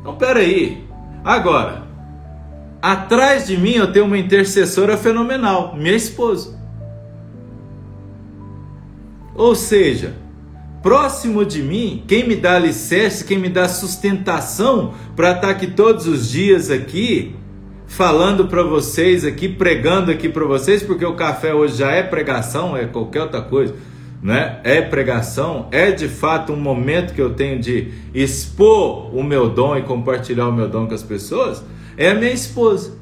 [0.00, 0.86] então peraí.
[1.24, 1.82] Agora,
[2.80, 6.58] atrás de mim eu tenho uma intercessora fenomenal, minha esposa.
[9.34, 10.14] Ou seja,
[10.82, 16.06] próximo de mim, quem me dá alicerce, quem me dá sustentação para estar aqui todos
[16.06, 17.36] os dias aqui,
[17.86, 22.76] falando para vocês aqui, pregando aqui para vocês, porque o café hoje já é pregação,
[22.76, 23.74] é qualquer outra coisa,
[24.22, 24.60] né?
[24.64, 29.76] É pregação, é de fato um momento que eu tenho de expor o meu dom
[29.76, 31.64] e compartilhar o meu dom com as pessoas.
[31.96, 32.96] É a minha esposa,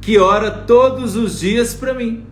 [0.00, 2.26] que ora todos os dias para mim.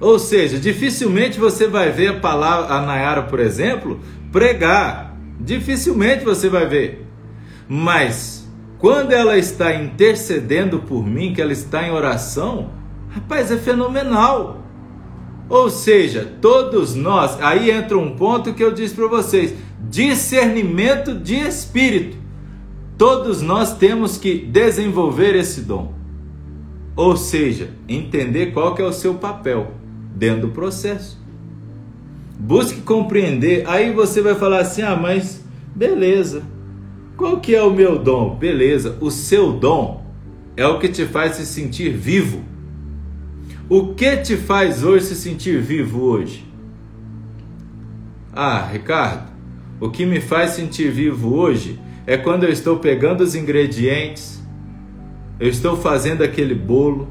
[0.00, 4.00] Ou seja, dificilmente você vai ver a palavra, a Nayara, por exemplo,
[4.32, 5.16] pregar.
[5.40, 7.06] Dificilmente você vai ver.
[7.68, 8.46] Mas
[8.78, 12.70] quando ela está intercedendo por mim, que ela está em oração,
[13.14, 14.62] rapaz, é fenomenal.
[15.48, 19.54] Ou seja, todos nós, aí entra um ponto que eu disse para vocês:
[19.88, 22.16] discernimento de espírito.
[22.96, 25.92] Todos nós temos que desenvolver esse dom.
[26.96, 29.72] Ou seja, entender qual que é o seu papel
[30.14, 31.22] dentro do processo.
[32.38, 36.42] Busque compreender, aí você vai falar assim: "Ah, mas beleza.
[37.16, 38.36] Qual que é o meu dom?
[38.36, 40.04] Beleza, o seu dom
[40.56, 42.42] é o que te faz se sentir vivo.
[43.68, 46.44] O que te faz hoje se sentir vivo hoje?
[48.32, 49.32] Ah, Ricardo,
[49.80, 54.42] o que me faz sentir vivo hoje é quando eu estou pegando os ingredientes,
[55.40, 57.08] eu estou fazendo aquele bolo,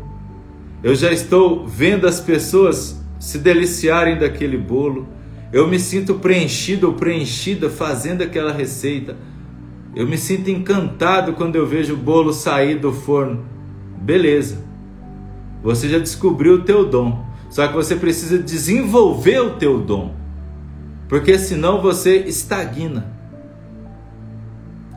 [0.84, 5.08] eu já estou vendo as pessoas se deliciarem daquele bolo,
[5.52, 9.16] eu me sinto preenchido ou preenchida fazendo aquela receita
[9.96, 13.46] eu me sinto encantado quando eu vejo o bolo sair do forno.
[14.02, 14.58] Beleza.
[15.64, 17.26] Você já descobriu o teu dom.
[17.50, 20.14] Só que você precisa desenvolver o teu dom.
[21.08, 23.14] Porque senão você estagna.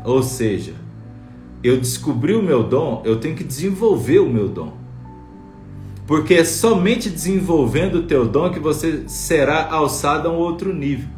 [0.05, 0.74] Ou seja,
[1.62, 4.72] eu descobri o meu dom, eu tenho que desenvolver o meu dom.
[6.07, 11.09] Porque é somente desenvolvendo o teu dom que você será alçado a um outro nível.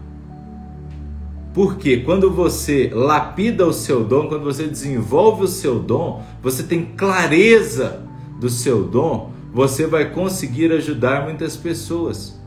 [1.52, 6.84] Porque quando você lapida o seu dom, quando você desenvolve o seu dom, você tem
[6.96, 8.02] clareza
[8.40, 12.38] do seu dom, você vai conseguir ajudar muitas pessoas.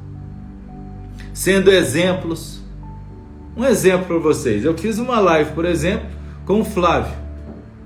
[1.34, 2.62] Sendo exemplos.
[3.56, 4.64] Um exemplo para vocês.
[4.64, 6.08] Eu fiz uma live, por exemplo,
[6.46, 7.18] com o Flávio,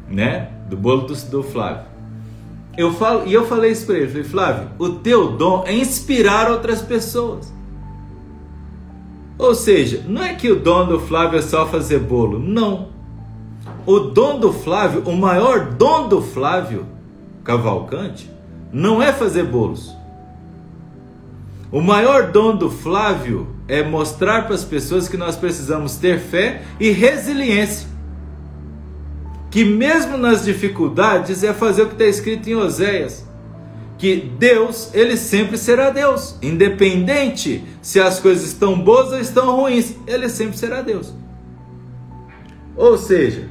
[0.08, 0.52] né?
[0.70, 1.86] Do bolo do, do Flávio.
[2.78, 6.52] Eu falo, e eu falei isso para ele, falei, Flávio, o teu dom é inspirar
[6.52, 7.54] outras pessoas.
[9.38, 12.90] Ou seja, não é que o dom do Flávio é só fazer bolo, não.
[13.86, 16.86] O dom do Flávio, o maior dom do Flávio
[17.44, 18.30] Cavalcante,
[18.76, 19.96] não é fazer bolos.
[21.72, 26.62] O maior dom do Flávio é mostrar para as pessoas que nós precisamos ter fé
[26.78, 27.88] e resiliência.
[29.50, 33.26] Que mesmo nas dificuldades é fazer o que está escrito em Oséias
[33.98, 39.96] que Deus, ele sempre será Deus, independente se as coisas estão boas ou estão ruins,
[40.06, 41.14] ele sempre será Deus.
[42.76, 43.48] Ou seja,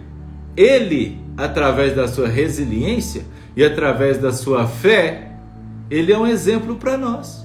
[0.55, 3.25] ele, através da sua resiliência
[3.57, 5.33] e através da sua fé,
[5.91, 7.45] ele é um exemplo para nós.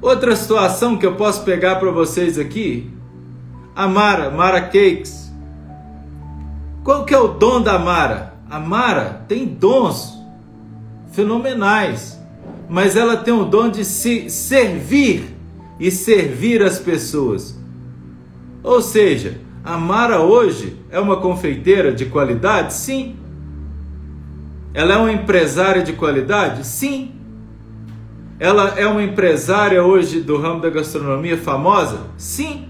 [0.00, 2.90] Outra situação que eu posso pegar para vocês aqui,
[3.74, 5.32] a Mara, Mara Cakes,
[6.84, 8.34] qual que é o dom da Mara?
[8.50, 10.14] A Mara tem dons
[11.10, 12.20] fenomenais,
[12.68, 15.34] mas ela tem o dom de se servir
[15.80, 17.58] e servir as pessoas.
[18.62, 22.74] Ou seja, a Mara hoje é uma confeiteira de qualidade?
[22.74, 23.16] Sim.
[24.74, 26.66] Ela é uma empresária de qualidade?
[26.66, 27.12] Sim.
[28.38, 32.00] Ela é uma empresária hoje do ramo da gastronomia famosa?
[32.18, 32.68] Sim.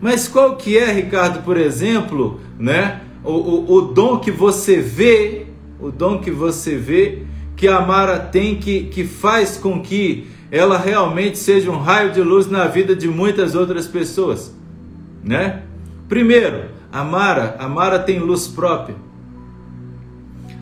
[0.00, 5.46] Mas qual que é, Ricardo, por exemplo, né, o, o, o dom que você vê,
[5.78, 7.22] o dom que você vê
[7.54, 12.22] que a Mara tem que, que faz com que ela realmente seja um raio de
[12.22, 14.56] luz na vida de muitas outras pessoas,
[15.22, 15.62] né?
[16.08, 18.96] Primeiro, a Mara, a Mara tem luz própria.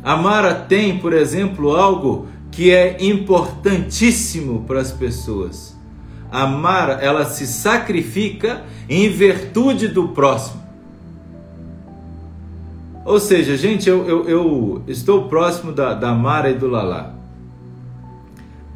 [0.02, 5.76] A Mara tem, por exemplo, algo que é importantíssimo para as pessoas.
[6.30, 10.66] A Mara, ela se sacrifica em virtude do próximo.
[13.04, 17.14] Ou seja, gente, eu, eu, eu estou próximo da, da Mara e do Lalá.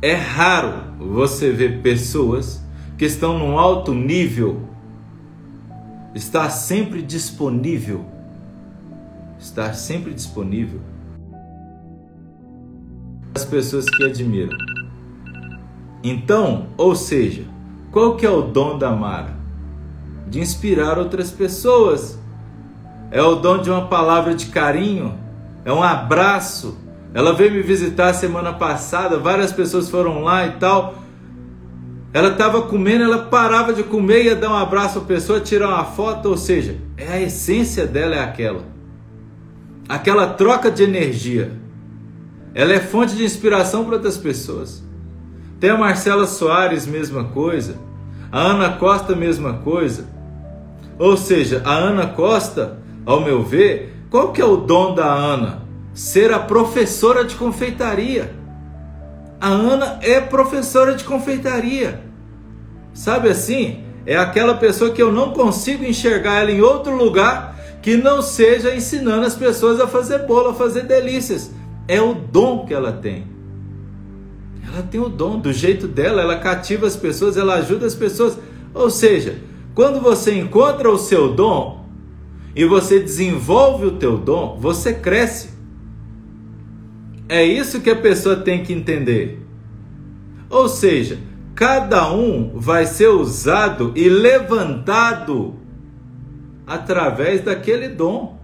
[0.01, 2.62] É raro você ver pessoas
[2.97, 4.61] que estão num alto nível,
[6.15, 8.05] estar sempre disponível,
[9.39, 10.81] estar sempre disponível
[13.35, 14.57] as pessoas que admiram.
[16.03, 17.45] Então, ou seja,
[17.93, 19.39] qual que é o dom da Mara?
[20.29, 22.19] De inspirar outras pessoas
[23.11, 25.19] é o dom de uma palavra de carinho,
[25.65, 26.79] é um abraço.
[27.13, 30.95] Ela veio me visitar semana passada, várias pessoas foram lá e tal.
[32.13, 35.85] Ela estava comendo, ela parava de comer, ia dar um abraço à pessoa, tirar uma
[35.85, 38.65] foto, ou seja, é a essência dela é aquela.
[39.89, 41.53] Aquela troca de energia.
[42.53, 44.83] Ela é fonte de inspiração para outras pessoas.
[45.61, 47.77] Tem a Marcela Soares, mesma coisa.
[48.33, 50.09] A Ana Costa, mesma coisa.
[50.99, 55.63] Ou seja, a Ana Costa ao meu ver, qual que é o dom da Ana?
[55.95, 58.35] Ser a professora de confeitaria.
[59.41, 62.03] A Ana é professora de confeitaria.
[62.93, 63.84] Sabe assim?
[64.05, 68.74] É aquela pessoa que eu não consigo enxergar ela em outro lugar que não seja
[68.74, 71.51] ensinando as pessoas a fazer bolo, a fazer delícias.
[71.88, 73.26] É o dom que ela tem.
[74.66, 78.38] Ela tem o dom, do jeito dela, ela cativa as pessoas, ela ajuda as pessoas.
[78.74, 79.38] Ou seja,
[79.74, 81.80] quando você encontra o seu dom,
[82.55, 85.51] e você desenvolve o teu dom, você cresce.
[87.31, 89.39] É isso que a pessoa tem que entender.
[90.51, 91.16] Ou seja,
[91.55, 95.55] cada um vai ser usado e levantado
[96.66, 98.37] através daquele dom.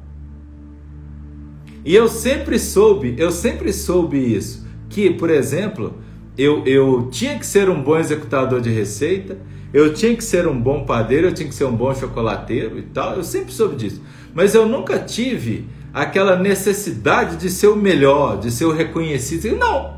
[1.84, 5.98] E eu sempre soube, eu sempre soube isso, que, por exemplo,
[6.38, 9.36] eu, eu tinha que ser um bom executador de receita,
[9.74, 12.82] eu tinha que ser um bom padeiro, eu tinha que ser um bom chocolateiro e
[12.82, 13.16] tal.
[13.16, 14.00] Eu sempre soube disso.
[14.32, 15.66] Mas eu nunca tive
[15.96, 19.56] aquela necessidade de ser o melhor, de ser o reconhecido.
[19.56, 19.94] Não.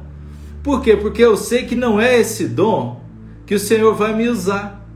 [0.62, 0.96] Por quê?
[0.96, 3.02] Porque eu sei que não é esse dom
[3.44, 4.86] que o Senhor vai me usar.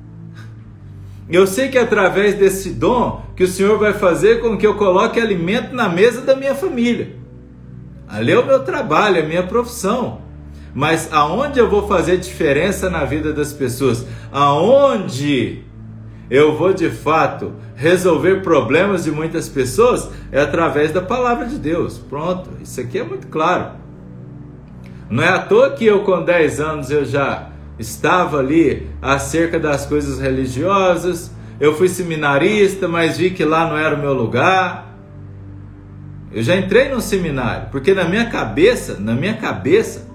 [1.28, 4.76] Eu sei que é através desse dom que o Senhor vai fazer com que eu
[4.76, 7.16] coloque alimento na mesa da minha família.
[8.09, 10.20] Ali é o meu trabalho, é a minha profissão.
[10.72, 14.07] Mas aonde eu vou fazer diferença na vida das pessoas?
[14.30, 15.64] Aonde
[16.33, 21.99] eu vou de fato resolver problemas de muitas pessoas é através da palavra de Deus.
[21.99, 23.72] Pronto, isso aqui é muito claro.
[25.11, 29.85] Não é à toa que eu com 10 anos eu já estava ali acerca das
[29.85, 31.30] coisas religiosas.
[31.61, 34.91] Eu fui seminarista, mas vi que lá não era o meu lugar.
[36.33, 40.09] Eu já entrei no seminário, porque na minha cabeça, na minha cabeça,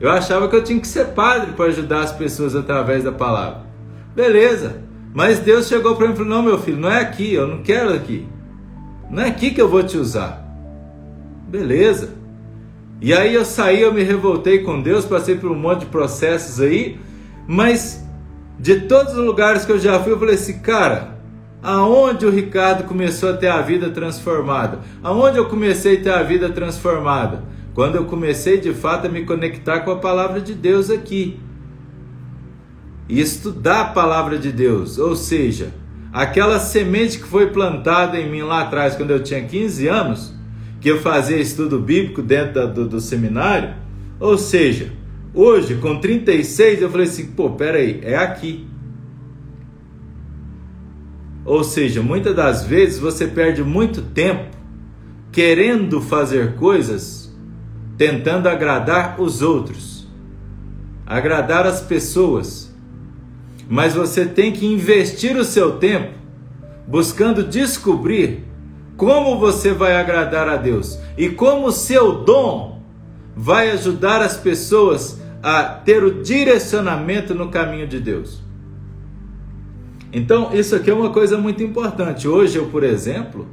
[0.00, 3.60] eu achava que eu tinha que ser padre para ajudar as pessoas através da palavra.
[4.12, 4.90] Beleza.
[5.12, 7.62] Mas Deus chegou para mim e falou: Não, meu filho, não é aqui, eu não
[7.62, 8.26] quero aqui.
[9.10, 10.42] Não é aqui que eu vou te usar.
[11.48, 12.14] Beleza.
[13.00, 16.60] E aí eu saí, eu me revoltei com Deus, passei por um monte de processos
[16.60, 16.98] aí,
[17.46, 18.02] mas
[18.58, 21.18] de todos os lugares que eu já fui, eu falei assim, cara,
[21.60, 24.78] aonde o Ricardo começou a ter a vida transformada?
[25.02, 27.42] Aonde eu comecei a ter a vida transformada?
[27.74, 31.40] Quando eu comecei de fato a me conectar com a palavra de Deus aqui
[33.12, 35.68] e estudar a palavra de Deus, ou seja,
[36.10, 40.34] aquela semente que foi plantada em mim lá atrás, quando eu tinha 15 anos,
[40.80, 43.74] que eu fazia estudo bíblico dentro do, do seminário,
[44.18, 44.94] ou seja,
[45.34, 48.66] hoje com 36 eu falei assim: pô, peraí, é aqui.
[51.44, 54.56] Ou seja, muitas das vezes você perde muito tempo
[55.30, 57.30] querendo fazer coisas
[57.98, 60.08] tentando agradar os outros,
[61.06, 62.71] agradar as pessoas.
[63.72, 66.12] Mas você tem que investir o seu tempo
[66.86, 68.44] buscando descobrir
[68.98, 72.82] como você vai agradar a Deus e como o seu dom
[73.34, 78.42] vai ajudar as pessoas a ter o direcionamento no caminho de Deus.
[80.12, 82.28] Então, isso aqui é uma coisa muito importante.
[82.28, 83.48] Hoje, eu, por exemplo,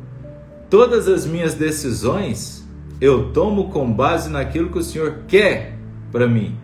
[0.70, 2.68] todas as minhas decisões
[3.00, 5.78] eu tomo com base naquilo que o Senhor quer
[6.12, 6.58] para mim.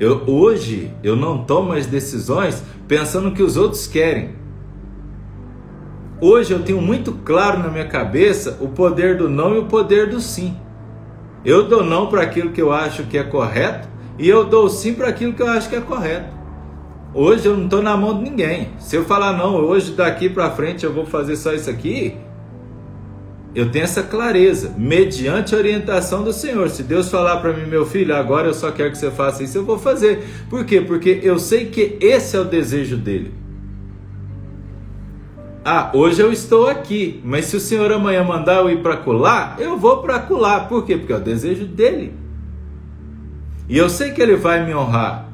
[0.00, 4.30] Eu, hoje eu não tomo as decisões pensando no que os outros querem.
[6.18, 10.08] Hoje eu tenho muito claro na minha cabeça o poder do não e o poder
[10.08, 10.56] do sim.
[11.44, 14.94] Eu dou não para aquilo que eu acho que é correto e eu dou sim
[14.94, 16.30] para aquilo que eu acho que é correto.
[17.12, 18.70] Hoje eu não estou na mão de ninguém.
[18.78, 22.16] Se eu falar não, hoje daqui para frente eu vou fazer só isso aqui,
[23.54, 26.70] eu tenho essa clareza, mediante a orientação do Senhor.
[26.70, 29.58] Se Deus falar para mim, meu filho, agora eu só quero que você faça isso,
[29.58, 30.24] eu vou fazer.
[30.48, 30.80] Por quê?
[30.80, 33.34] Porque eu sei que esse é o desejo dele.
[35.64, 39.56] Ah, hoje eu estou aqui, mas se o Senhor amanhã mandar eu ir para colar,
[39.58, 40.68] eu vou para colar.
[40.68, 40.96] Por quê?
[40.96, 42.14] Porque é o desejo dele.
[43.68, 45.28] E eu sei que ele vai me honrar.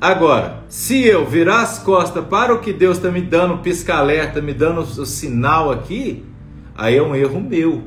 [0.00, 4.52] Agora, se eu virar as costas para o que Deus está me dando, pisca-alerta, me
[4.52, 6.24] dando o sinal aqui,
[6.76, 7.82] aí é um erro meu.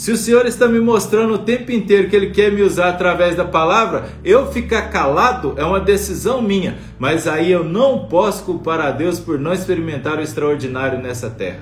[0.00, 3.36] Se o Senhor está me mostrando o tempo inteiro que Ele quer me usar através
[3.36, 6.78] da palavra, eu ficar calado é uma decisão minha.
[6.98, 11.60] Mas aí eu não posso culpar a Deus por não experimentar o extraordinário nessa terra.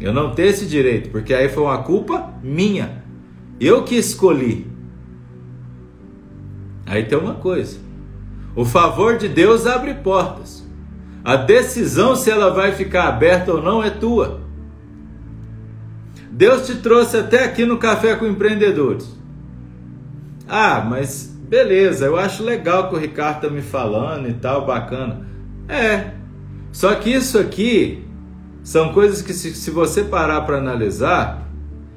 [0.00, 3.04] Eu não tenho esse direito, porque aí foi uma culpa minha.
[3.60, 4.66] Eu que escolhi.
[6.84, 7.78] Aí tem uma coisa.
[8.56, 10.66] O favor de Deus abre portas.
[11.24, 14.45] A decisão se ela vai ficar aberta ou não é tua.
[16.36, 19.08] Deus te trouxe até aqui no Café com Empreendedores.
[20.46, 25.26] Ah, mas beleza, eu acho legal que o Ricardo tá me falando e tal, bacana.
[25.66, 26.10] É.
[26.70, 28.04] Só que isso aqui
[28.62, 31.48] são coisas que se, se você parar para analisar,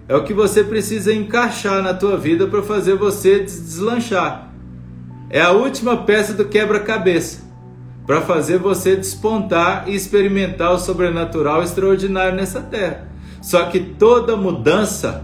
[0.08, 4.54] é o que você precisa encaixar na tua vida para fazer você deslanchar.
[5.30, 7.42] É a última peça do quebra-cabeça
[8.08, 13.09] para fazer você despontar e experimentar o sobrenatural extraordinário nessa terra.
[13.42, 15.24] Só que toda mudança,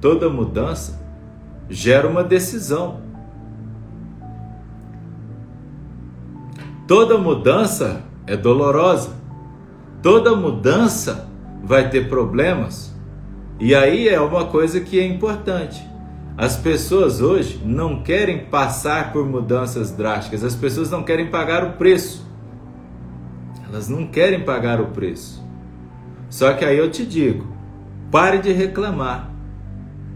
[0.00, 1.00] toda mudança
[1.68, 3.00] gera uma decisão.
[6.86, 9.10] Toda mudança é dolorosa.
[10.02, 11.28] Toda mudança
[11.62, 12.94] vai ter problemas.
[13.58, 15.86] E aí é uma coisa que é importante.
[16.36, 21.72] As pessoas hoje não querem passar por mudanças drásticas, as pessoas não querem pagar o
[21.72, 22.26] preço.
[23.68, 25.44] Elas não querem pagar o preço.
[26.30, 27.46] Só que aí eu te digo:
[28.10, 29.30] pare de reclamar,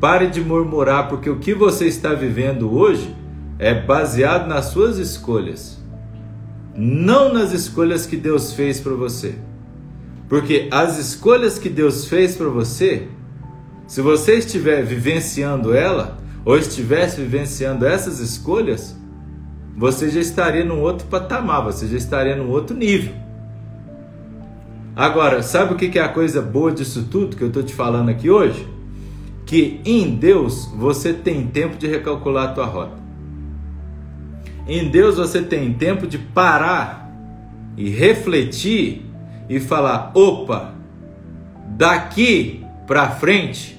[0.00, 3.14] pare de murmurar, porque o que você está vivendo hoje
[3.58, 5.78] é baseado nas suas escolhas,
[6.74, 9.34] não nas escolhas que Deus fez para você.
[10.28, 13.08] Porque as escolhas que Deus fez para você
[13.86, 18.96] se você estiver vivenciando ela, ou estivesse vivenciando essas escolhas,
[19.76, 23.14] você já estaria num outro patamar, você já estaria num outro nível.
[24.96, 28.08] Agora, sabe o que é a coisa boa disso tudo que eu estou te falando
[28.08, 28.68] aqui hoje?
[29.44, 33.02] Que em Deus você tem tempo de recalcular a tua rota.
[34.66, 37.12] Em Deus você tem tempo de parar
[37.76, 39.04] e refletir
[39.48, 40.74] e falar: opa,
[41.76, 43.74] daqui para frente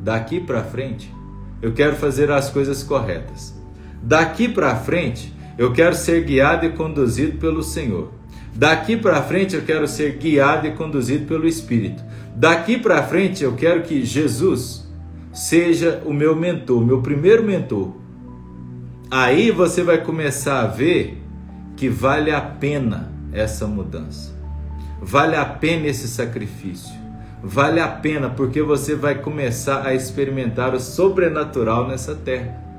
[0.00, 1.12] Daqui para frente,
[1.60, 3.54] eu quero fazer as coisas corretas.
[4.02, 8.10] Daqui para frente, eu quero ser guiado e conduzido pelo Senhor.
[8.54, 12.02] Daqui para frente, eu quero ser guiado e conduzido pelo Espírito.
[12.34, 14.88] Daqui para frente, eu quero que Jesus
[15.32, 17.92] seja o meu mentor, meu primeiro mentor.
[19.10, 21.22] Aí você vai começar a ver
[21.76, 24.34] que vale a pena essa mudança.
[25.00, 27.00] Vale a pena esse sacrifício
[27.42, 32.69] vale a pena porque você vai começar a experimentar o sobrenatural nessa terra.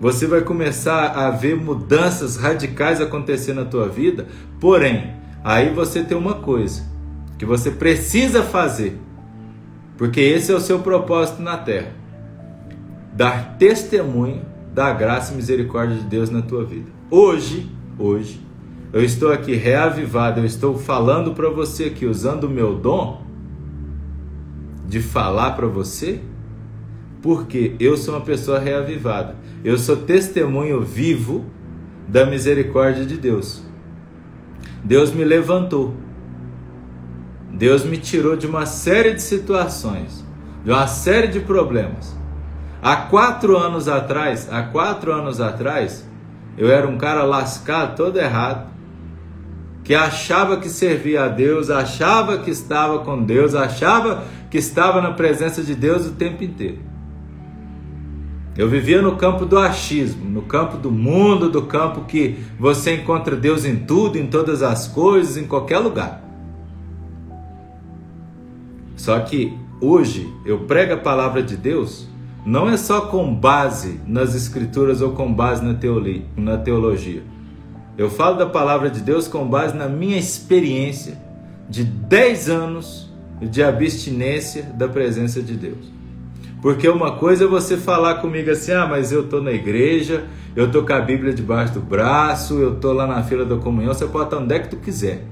[0.00, 4.26] Você vai começar a ver mudanças radicais acontecer na tua vida,
[4.60, 6.82] porém, aí você tem uma coisa
[7.38, 8.98] que você precisa fazer,
[9.96, 11.92] porque esse é o seu propósito na terra:
[13.14, 14.42] dar testemunho
[14.74, 16.90] da graça e misericórdia de Deus na tua vida.
[17.10, 18.40] Hoje, hoje,
[18.92, 23.24] eu estou aqui reavivado, eu estou falando para você aqui usando o meu dom
[24.86, 26.20] de falar para você?
[27.22, 29.34] Porque eu sou uma pessoa reavivada.
[29.66, 31.44] Eu sou testemunho vivo
[32.06, 33.64] da misericórdia de Deus.
[34.84, 35.92] Deus me levantou.
[37.50, 40.24] Deus me tirou de uma série de situações,
[40.64, 42.16] de uma série de problemas.
[42.80, 46.08] Há quatro anos atrás, há quatro anos atrás,
[46.56, 48.70] eu era um cara lascado, todo errado
[49.82, 55.10] que achava que servia a Deus, achava que estava com Deus, achava que estava na
[55.10, 56.78] presença de Deus o tempo inteiro.
[58.56, 63.36] Eu vivia no campo do achismo, no campo do mundo, do campo que você encontra
[63.36, 66.22] Deus em tudo, em todas as coisas, em qualquer lugar.
[68.96, 72.08] Só que hoje eu prego a palavra de Deus
[72.46, 75.62] não é só com base nas escrituras ou com base
[76.36, 77.22] na teologia
[77.98, 81.18] eu falo da palavra de Deus com base na minha experiência
[81.68, 85.95] de 10 anos de abstinência da presença de Deus.
[86.60, 90.66] Porque uma coisa é você falar comigo assim: ah, mas eu estou na igreja, eu
[90.66, 94.06] estou com a Bíblia debaixo do braço, eu estou lá na fila da comunhão, você
[94.06, 95.24] pode estar onde é que tu quiser.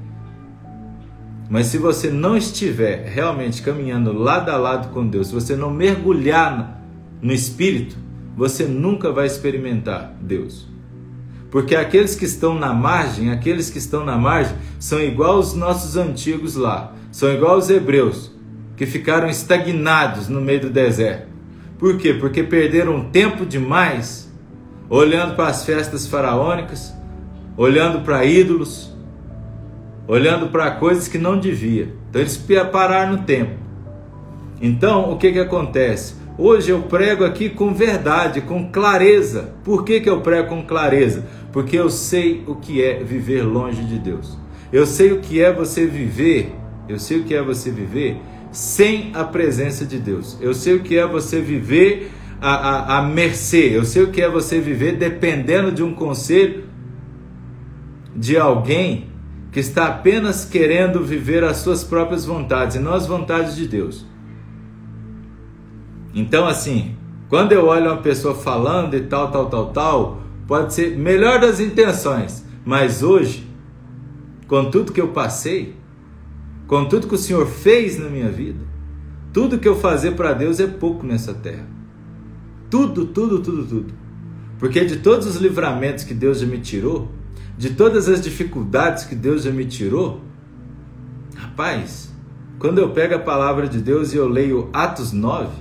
[1.49, 5.71] Mas se você não estiver realmente caminhando lado a lado com Deus, se você não
[5.71, 6.83] mergulhar
[7.21, 7.97] no Espírito,
[8.37, 10.67] você nunca vai experimentar Deus.
[11.51, 15.97] Porque aqueles que estão na margem, aqueles que estão na margem, são igual os nossos
[15.97, 18.33] antigos lá, são igual os hebreus,
[18.77, 21.29] que ficaram estagnados no meio do deserto.
[21.79, 22.15] Por quê?
[22.15, 24.33] Porque perderam tempo demais
[24.89, 26.95] olhando para as festas faraônicas,
[27.57, 28.95] olhando para ídolos,
[30.07, 31.95] olhando para coisas que não devia.
[32.11, 32.37] Então eles
[32.71, 33.53] pararam no tempo.
[34.61, 36.15] Então o que, que acontece?
[36.37, 39.55] Hoje eu prego aqui com verdade, com clareza.
[39.63, 41.27] Por que, que eu prego com clareza?
[41.53, 44.37] Porque eu sei o que é viver longe de Deus.
[44.73, 46.53] Eu sei o que é você viver,
[46.89, 48.21] eu sei o que é você viver
[48.55, 50.39] sem a presença de Deus.
[50.41, 54.23] Eu sei o que é você viver a, a, a mercê, eu sei o que
[54.23, 56.65] é você viver dependendo de um conselho
[58.15, 59.09] de alguém
[59.51, 64.07] que está apenas querendo viver as suas próprias vontades e não as vontades de Deus.
[66.15, 66.95] Então, assim,
[67.29, 71.59] quando eu olho uma pessoa falando e tal, tal, tal, tal, pode ser melhor das
[71.59, 73.49] intenções, mas hoje,
[74.47, 75.75] com tudo que eu passei,
[76.75, 78.59] com tudo que o Senhor fez na minha vida,
[79.33, 81.69] tudo que eu fazer para Deus é pouco nessa terra.
[82.69, 83.95] Tudo, tudo, tudo, tudo.
[84.59, 87.13] Porque de todos os livramentos que Deus já me tirou,
[87.57, 90.21] de todas as dificuldades que Deus já me tirou,
[91.37, 92.13] rapaz,
[92.59, 95.53] quando eu pego a palavra de Deus e eu leio Atos 9,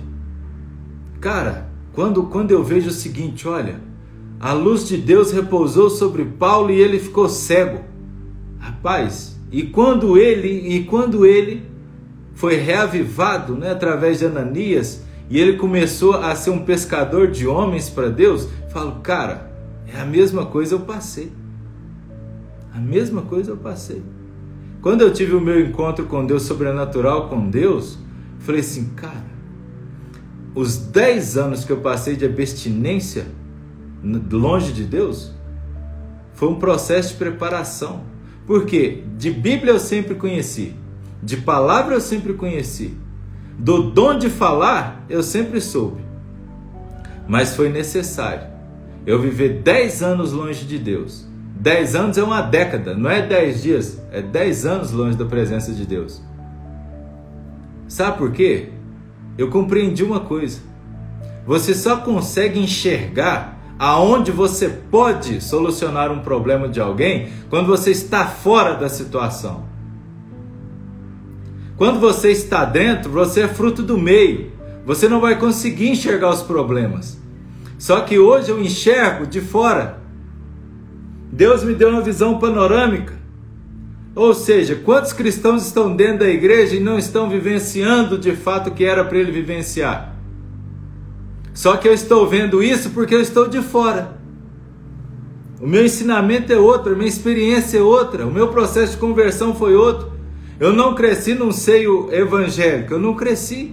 [1.20, 3.80] cara, quando, quando eu vejo o seguinte, olha,
[4.40, 7.84] a luz de Deus repousou sobre Paulo e ele ficou cego.
[8.58, 11.62] Rapaz, e quando ele, e quando ele
[12.34, 17.88] foi reavivado, né, através de Ananias, e ele começou a ser um pescador de homens
[17.88, 19.52] para Deus, falo, cara,
[19.86, 21.30] é a mesma coisa eu passei.
[22.74, 24.02] A mesma coisa eu passei.
[24.82, 27.96] Quando eu tive o meu encontro com Deus sobrenatural com Deus,
[28.40, 29.24] falei assim, cara,
[30.52, 33.28] os 10 anos que eu passei de abstinência
[34.32, 35.32] longe de Deus
[36.32, 38.13] foi um processo de preparação.
[38.46, 40.74] Porque de Bíblia eu sempre conheci,
[41.22, 42.96] de palavra eu sempre conheci,
[43.58, 46.02] do dom de falar eu sempre soube.
[47.26, 48.46] Mas foi necessário
[49.06, 51.26] eu viver 10 anos longe de Deus
[51.64, 55.72] 10 anos é uma década, não é 10 dias, é 10 anos longe da presença
[55.72, 56.20] de Deus.
[57.88, 58.70] Sabe por quê?
[59.38, 60.60] Eu compreendi uma coisa.
[61.46, 68.26] Você só consegue enxergar aonde você pode solucionar um problema de alguém quando você está
[68.26, 69.64] fora da situação.
[71.76, 74.52] Quando você está dentro, você é fruto do meio.
[74.86, 77.18] Você não vai conseguir enxergar os problemas.
[77.78, 79.98] Só que hoje eu enxergo de fora.
[81.32, 83.14] Deus me deu uma visão panorâmica.
[84.14, 88.72] Ou seja, quantos cristãos estão dentro da igreja e não estão vivenciando de fato o
[88.72, 90.13] que era para ele vivenciar?
[91.54, 94.18] Só que eu estou vendo isso porque eu estou de fora.
[95.60, 99.54] O meu ensinamento é outro, a minha experiência é outra, o meu processo de conversão
[99.54, 100.12] foi outro.
[100.58, 103.72] Eu não cresci num seio evangélico, eu não cresci.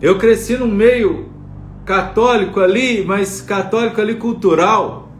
[0.00, 1.28] Eu cresci num meio
[1.84, 5.12] católico ali, mas católico ali cultural.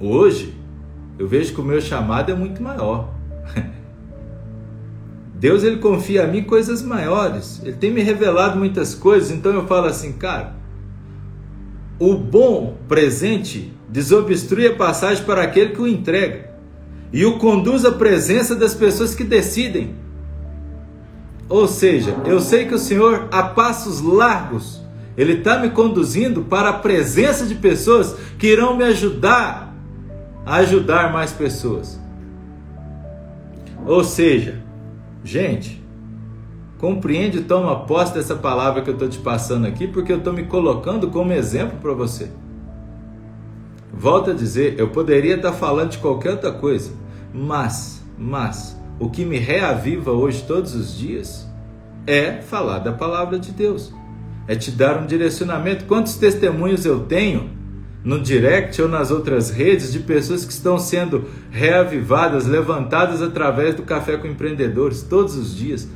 [0.00, 0.54] Hoje,
[1.18, 3.10] eu vejo que o meu chamado é muito maior.
[5.38, 7.60] Deus ele confia a mim coisas maiores.
[7.62, 10.54] Ele tem me revelado muitas coisas, então eu falo assim, cara,
[11.98, 16.50] o bom presente desobstrui a passagem para aquele que o entrega
[17.12, 19.94] e o conduz à presença das pessoas que decidem.
[21.48, 24.82] Ou seja, eu sei que o Senhor, a passos largos,
[25.16, 29.74] Ele está me conduzindo para a presença de pessoas que irão me ajudar
[30.44, 32.00] a ajudar mais pessoas.
[33.84, 34.65] Ou seja,
[35.26, 35.82] gente,
[36.78, 40.32] compreende e toma posse dessa palavra que eu estou te passando aqui, porque eu estou
[40.32, 42.30] me colocando como exemplo para você.
[43.92, 46.92] Volto a dizer, eu poderia estar falando de qualquer outra coisa,
[47.34, 51.46] mas, mas, o que me reaviva hoje todos os dias
[52.06, 53.92] é falar da palavra de Deus,
[54.46, 55.86] é te dar um direcionamento.
[55.86, 57.55] Quantos testemunhos eu tenho
[58.06, 63.82] no direct ou nas outras redes de pessoas que estão sendo reavivadas, levantadas através do
[63.82, 65.88] Café com Empreendedores todos os dias?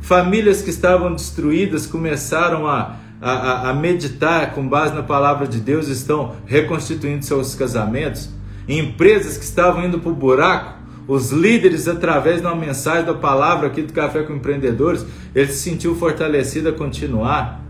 [0.00, 5.86] Famílias que estavam destruídas começaram a, a, a meditar com base na palavra de Deus,
[5.86, 8.28] estão reconstituindo seus casamentos.
[8.68, 13.68] Empresas que estavam indo para o buraco os líderes, através de uma mensagem da palavra
[13.68, 15.04] aqui do Café com Empreendedores,
[15.34, 17.60] ele se sentiu fortalecido a continuar.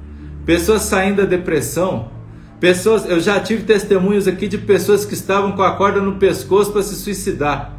[0.44, 2.10] Pessoas saindo da depressão,
[2.62, 6.70] pessoas, eu já tive testemunhos aqui de pessoas que estavam com a corda no pescoço
[6.70, 7.72] para se suicidar.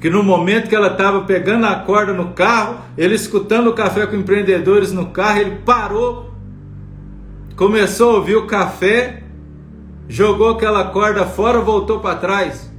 [0.00, 4.06] Que no momento que ela estava pegando a corda no carro, ele escutando o café
[4.06, 6.32] com empreendedores no carro, ele parou,
[7.56, 9.24] começou a ouvir o café,
[10.08, 12.70] jogou aquela corda fora, voltou para trás.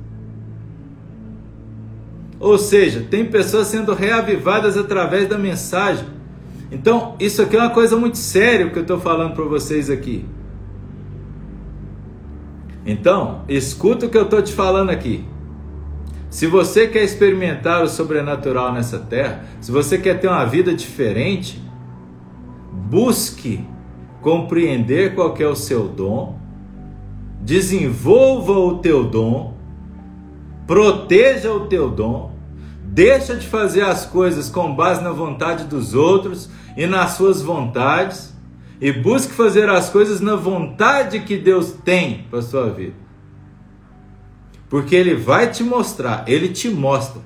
[2.40, 6.21] Ou seja, tem pessoas sendo reavivadas através da mensagem.
[6.72, 10.26] Então, isso aqui é uma coisa muito séria que eu estou falando para vocês aqui.
[12.86, 15.26] Então, escuta o que eu estou te falando aqui.
[16.30, 21.62] Se você quer experimentar o sobrenatural nessa terra, se você quer ter uma vida diferente,
[22.72, 23.66] busque
[24.22, 26.40] compreender qual é o seu dom,
[27.42, 29.58] desenvolva o teu dom,
[30.66, 32.32] proteja o teu dom,
[32.82, 38.34] deixa de fazer as coisas com base na vontade dos outros e nas suas vontades
[38.80, 42.96] e busque fazer as coisas na vontade que Deus tem para sua vida.
[44.70, 47.22] Porque ele vai te mostrar, ele te mostra.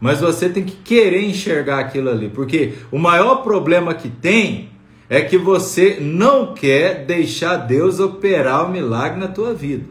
[0.00, 2.28] Mas você tem que querer enxergar aquilo ali.
[2.28, 4.70] Porque o maior problema que tem
[5.08, 9.84] é que você não quer deixar Deus operar o milagre na tua vida.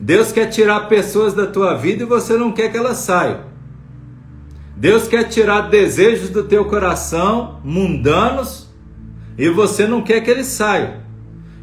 [0.00, 3.47] Deus quer tirar pessoas da tua vida e você não quer que elas saiam.
[4.78, 8.68] Deus quer tirar desejos do teu coração mundanos
[9.36, 10.98] e você não quer que eles saiam.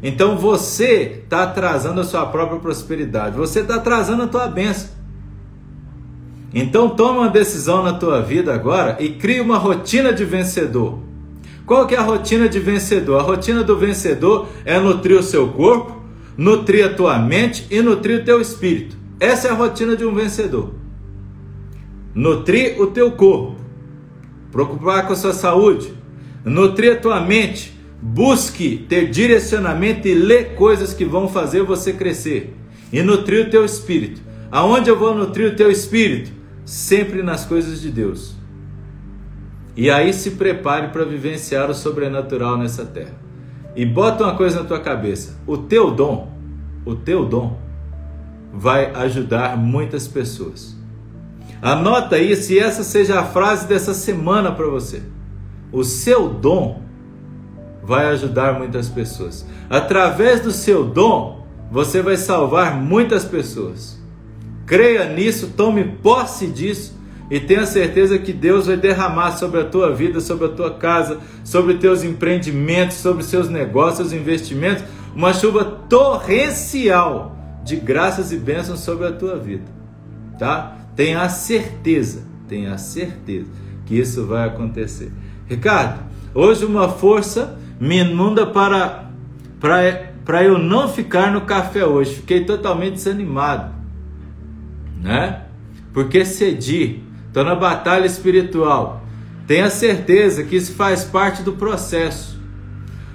[0.02, 4.90] Então você está atrasando a sua própria prosperidade, você está atrasando a tua bênção.
[6.52, 10.98] Então toma uma decisão na tua vida agora e crie uma rotina de vencedor.
[11.64, 13.18] Qual que é a rotina de vencedor?
[13.18, 16.02] A rotina do vencedor é nutrir o seu corpo,
[16.36, 18.94] nutrir a tua mente e nutrir o teu espírito.
[19.18, 20.84] Essa é a rotina de um vencedor.
[22.16, 23.54] Nutrir o teu corpo,
[24.50, 25.94] preocupar com a sua saúde,
[26.44, 32.54] nutrir a tua mente, Busque ter direcionamento e ler coisas que vão fazer você crescer
[32.92, 34.20] e nutrir o teu espírito.
[34.50, 36.30] Aonde eu vou nutrir o teu espírito?
[36.64, 38.36] Sempre nas coisas de Deus.
[39.74, 43.14] E aí se prepare para vivenciar o sobrenatural nessa terra.
[43.74, 46.32] E bota uma coisa na tua cabeça: o teu dom,
[46.84, 47.58] o teu dom
[48.52, 50.75] vai ajudar muitas pessoas.
[51.60, 55.02] Anota aí se essa seja a frase dessa semana para você.
[55.72, 56.82] O seu dom
[57.82, 59.46] vai ajudar muitas pessoas.
[59.70, 64.00] Através do seu dom, você vai salvar muitas pessoas.
[64.66, 66.96] Creia nisso, tome posse disso
[67.30, 71.18] e tenha certeza que Deus vai derramar sobre a tua vida, sobre a tua casa,
[71.44, 74.84] sobre teus empreendimentos, sobre seus negócios, investimentos,
[75.14, 79.64] uma chuva torrencial de graças e bênçãos sobre a tua vida.
[80.38, 80.76] Tá?
[80.96, 83.50] Tenha a certeza, tenha a certeza
[83.84, 85.12] que isso vai acontecer.
[85.46, 86.00] Ricardo,
[86.34, 89.10] hoje uma força me inunda para,
[89.60, 92.14] para, para eu não ficar no café hoje.
[92.16, 93.74] Fiquei totalmente desanimado,
[95.00, 95.42] né?
[95.92, 99.04] Porque cedi, estou na batalha espiritual.
[99.46, 102.40] Tenha certeza que isso faz parte do processo.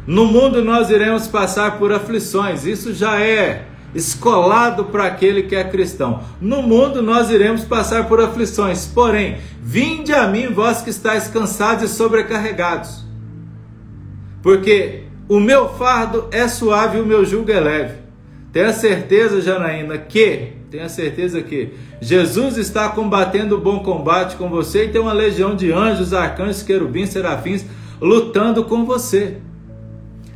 [0.05, 5.64] No mundo nós iremos passar por aflições, isso já é escolado para aquele que é
[5.64, 6.24] cristão.
[6.39, 11.92] No mundo nós iremos passar por aflições, porém, vinde a mim, vós que estáis cansados
[11.92, 13.12] e sobrecarregados
[14.42, 17.96] porque o meu fardo é suave e o meu jugo é leve.
[18.52, 24.86] Tenha certeza, Janaína, que, tenha certeza que Jesus está combatendo o bom combate com você
[24.86, 27.66] e tem uma legião de anjos, arcanjos, querubins, serafins
[28.02, 29.38] lutando com você.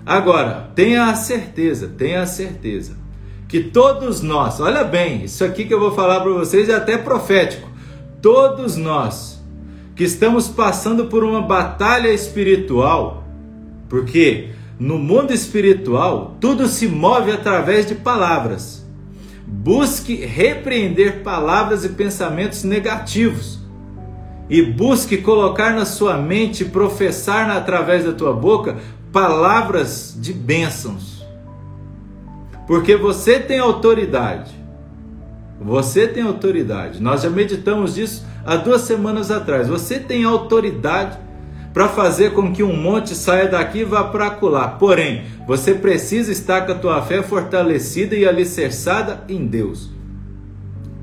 [0.05, 3.04] Agora, tenha a certeza, tenha a certeza
[3.47, 6.97] que todos nós, olha bem, isso aqui que eu vou falar para vocês é até
[6.97, 7.69] profético.
[8.21, 9.35] Todos nós
[9.95, 13.23] que estamos passando por uma batalha espiritual,
[13.87, 18.85] porque no mundo espiritual tudo se move através de palavras.
[19.47, 23.59] Busque repreender palavras e pensamentos negativos.
[24.49, 28.77] E busque colocar na sua mente professar através da tua boca
[29.11, 31.14] palavras de bênçãos.
[32.67, 34.53] Porque você tem autoridade.
[35.59, 37.01] Você tem autoridade.
[37.01, 39.67] Nós já meditamos isso há duas semanas atrás.
[39.67, 41.17] Você tem autoridade
[41.73, 44.67] para fazer com que um monte saia daqui e vá para acolá.
[44.67, 49.89] Porém, você precisa estar com a tua fé fortalecida e alicerçada em Deus.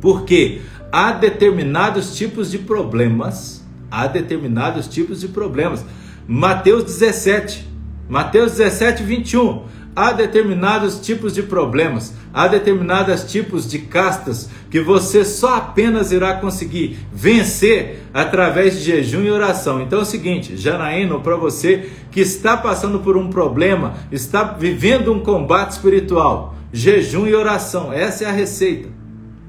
[0.00, 5.84] Porque há determinados tipos de problemas, há determinados tipos de problemas.
[6.26, 7.68] Mateus 17,
[8.08, 9.64] Mateus 17, 21.
[9.94, 16.34] Há determinados tipos de problemas, há determinados tipos de castas que você só apenas irá
[16.36, 19.82] conseguir vencer através de jejum e oração.
[19.82, 25.12] Então é o seguinte, Janaíno, para você que está passando por um problema, está vivendo
[25.12, 28.88] um combate espiritual, jejum e oração, essa é a receita.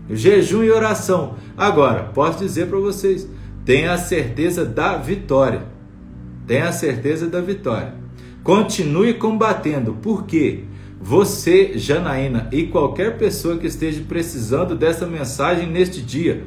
[0.09, 1.35] Jejum e oração.
[1.57, 3.25] Agora, posso dizer para vocês,
[3.63, 5.63] tenha a certeza da vitória.
[6.45, 8.03] Tenha a certeza da vitória.
[8.43, 10.65] Continue combatendo, porque
[10.99, 16.43] você, Janaína, e qualquer pessoa que esteja precisando dessa mensagem neste dia,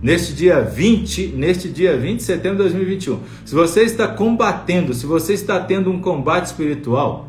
[0.00, 3.18] neste dia 20, neste dia 20 de setembro de 2021.
[3.44, 7.28] Se você está combatendo, se você está tendo um combate espiritual,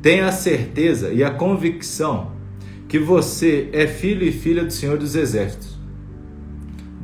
[0.00, 2.32] tenha a certeza e a convicção
[2.88, 5.78] que você é filho e filha do Senhor dos Exércitos.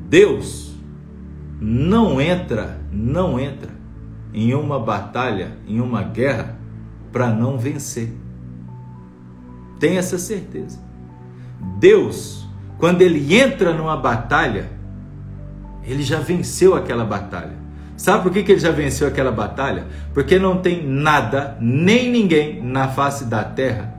[0.08, 0.72] Deus
[1.60, 3.75] não entra, não entra
[4.36, 6.58] em uma batalha, em uma guerra,
[7.10, 8.12] para não vencer.
[9.80, 10.78] Tenha essa certeza.
[11.78, 12.46] Deus,
[12.78, 14.70] quando ele entra numa batalha,
[15.82, 17.56] ele já venceu aquela batalha.
[17.96, 19.86] Sabe por que, que ele já venceu aquela batalha?
[20.12, 23.94] Porque não tem nada, nem ninguém na face da terra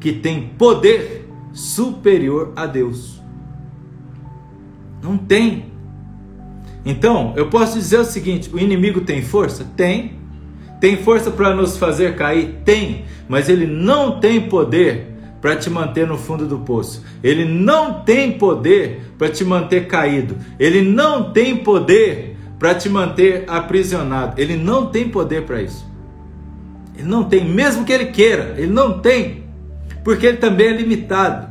[0.00, 3.22] que tem poder superior a Deus.
[5.02, 5.73] Não tem.
[6.84, 9.66] Então, eu posso dizer o seguinte: o inimigo tem força?
[9.76, 10.18] Tem.
[10.80, 12.60] Tem força para nos fazer cair?
[12.64, 13.04] Tem.
[13.28, 15.06] Mas ele não tem poder
[15.40, 17.04] para te manter no fundo do poço.
[17.22, 20.36] Ele não tem poder para te manter caído.
[20.58, 24.40] Ele não tem poder para te manter aprisionado.
[24.40, 25.86] Ele não tem poder para isso.
[26.96, 29.44] Ele não tem, mesmo que ele queira, ele não tem,
[30.04, 31.48] porque ele também é limitado.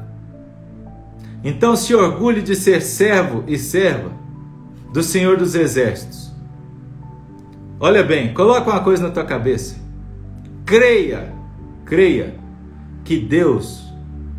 [1.44, 4.23] Então se orgulhe de ser servo e serva
[4.94, 6.32] do Senhor dos Exércitos.
[7.80, 9.76] Olha bem, coloca uma coisa na tua cabeça.
[10.64, 11.34] Creia,
[11.84, 12.36] creia
[13.04, 13.84] que Deus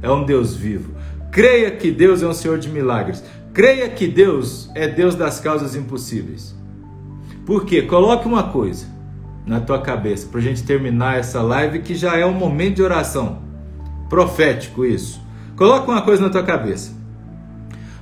[0.01, 0.95] é um Deus vivo.
[1.33, 3.23] Creia que Deus é um Senhor de milagres.
[3.53, 6.55] Creia que Deus é Deus das causas impossíveis.
[7.45, 7.83] Por quê?
[7.83, 8.87] Coloque uma coisa
[9.45, 12.83] na tua cabeça para a gente terminar essa live que já é um momento de
[12.83, 13.43] oração.
[14.09, 15.21] Profético isso.
[15.57, 16.94] Coloque uma coisa na tua cabeça.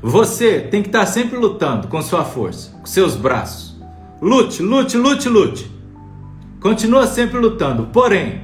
[0.02, 3.80] Você tem que estar sempre lutando com sua força, com seus braços.
[4.20, 5.70] Lute, lute, lute, lute.
[6.60, 7.86] Continua sempre lutando.
[7.92, 8.42] Porém,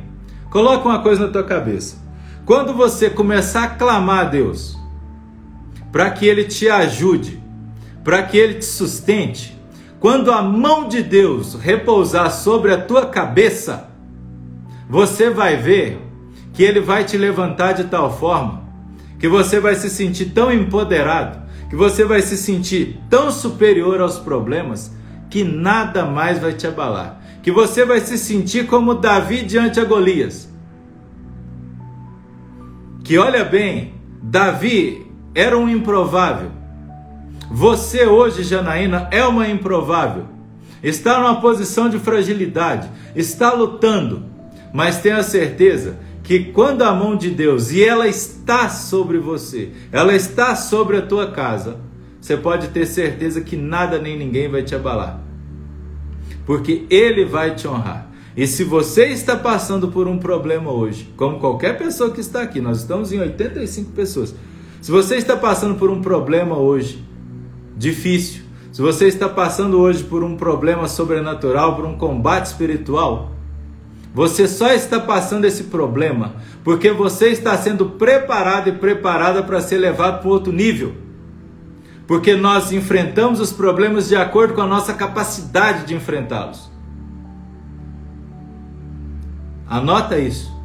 [0.51, 1.97] coloca uma coisa na tua cabeça.
[2.47, 4.79] Quando você começar a clamar a Deus
[5.91, 7.43] para que ele te ajude,
[8.05, 9.61] para que ele te sustente,
[9.99, 13.91] quando a mão de Deus repousar sobre a tua cabeça,
[14.89, 16.01] você vai ver
[16.53, 18.69] que ele vai te levantar de tal forma
[19.19, 24.19] que você vai se sentir tão empoderado que você vai se sentir tão superior aos
[24.19, 24.91] problemas
[25.29, 27.21] que nada mais vai te abalar.
[27.43, 30.49] Que você vai se sentir como Davi diante a Golias.
[33.05, 36.51] Que olha bem, Davi era um improvável.
[37.51, 40.25] Você hoje, Janaína, é uma improvável.
[40.83, 44.25] Está numa posição de fragilidade, está lutando,
[44.73, 45.99] mas tenha certeza
[46.29, 51.01] que quando a mão de Deus e ela está sobre você, ela está sobre a
[51.01, 51.79] tua casa,
[52.21, 55.23] você pode ter certeza que nada nem ninguém vai te abalar.
[56.45, 58.11] Porque ele vai te honrar.
[58.37, 62.61] E se você está passando por um problema hoje, como qualquer pessoa que está aqui,
[62.61, 64.35] nós estamos em 85 pessoas.
[64.83, 67.03] Se você está passando por um problema hoje
[67.75, 73.38] difícil, se você está passando hoje por um problema sobrenatural, por um combate espiritual,
[74.13, 79.79] você só está passando esse problema porque você está sendo preparado e preparada para ser
[79.79, 80.95] levado para outro nível.
[82.07, 86.71] Porque nós enfrentamos os problemas de acordo com a nossa capacidade de enfrentá-los.
[89.69, 90.57] Anota isso.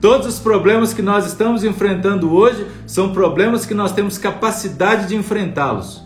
[0.00, 5.16] Todos os problemas que nós estamos enfrentando hoje são problemas que nós temos capacidade de
[5.16, 6.02] enfrentá-los.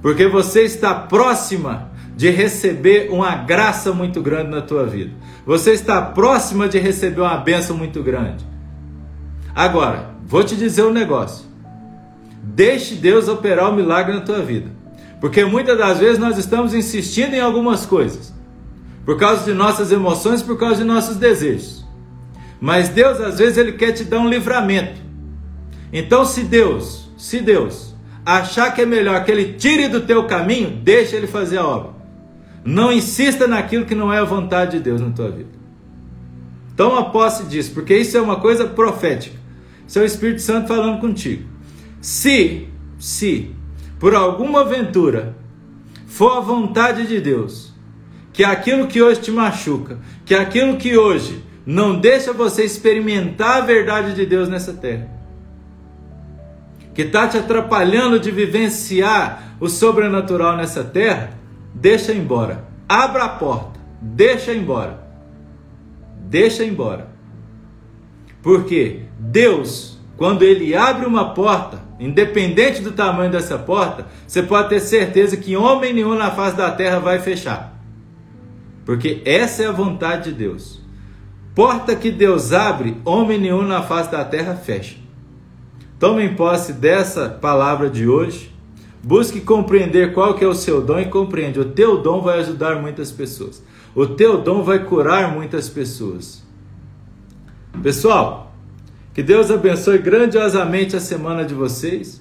[0.00, 5.12] Porque você está próxima de receber uma graça muito grande na tua vida.
[5.48, 8.44] Você está próxima de receber uma benção muito grande.
[9.54, 11.46] Agora, vou te dizer um negócio.
[12.42, 14.70] Deixe Deus operar o milagre na tua vida.
[15.22, 18.30] Porque muitas das vezes nós estamos insistindo em algumas coisas.
[19.06, 21.82] Por causa de nossas emoções, por causa de nossos desejos.
[22.60, 25.00] Mas Deus às vezes ele quer te dar um livramento.
[25.90, 30.78] Então se Deus, se Deus achar que é melhor que ele tire do teu caminho,
[30.82, 31.97] deixa ele fazer a obra.
[32.64, 35.58] Não insista naquilo que não é a vontade de Deus na tua vida.
[36.76, 39.36] Toma posse disso, porque isso é uma coisa profética.
[39.86, 41.44] Isso é o Espírito Santo falando contigo.
[42.00, 43.50] Se, se,
[43.98, 45.36] por alguma aventura,
[46.06, 47.74] for a vontade de Deus,
[48.32, 53.66] que aquilo que hoje te machuca, que aquilo que hoje não deixa você experimentar a
[53.66, 55.08] verdade de Deus nessa terra,
[56.94, 61.37] que está te atrapalhando de vivenciar o sobrenatural nessa terra,
[61.74, 62.64] deixa embora.
[62.88, 65.06] Abra a porta, deixa embora.
[66.20, 67.08] Deixa embora.
[68.42, 74.80] Porque Deus, quando Ele abre uma porta, independente do tamanho dessa porta, você pode ter
[74.80, 77.78] certeza que homem nenhum na face da terra vai fechar.
[78.84, 80.80] Porque essa é a vontade de Deus.
[81.54, 84.96] Porta que Deus abre, homem nenhum na face da terra fecha.
[85.98, 88.54] Tomem posse dessa palavra de hoje.
[89.02, 91.60] Busque compreender qual que é o seu dom e compreende.
[91.60, 93.62] O teu dom vai ajudar muitas pessoas.
[93.94, 96.44] O teu dom vai curar muitas pessoas.
[97.82, 98.52] Pessoal,
[99.14, 102.17] que Deus abençoe grandiosamente a semana de vocês.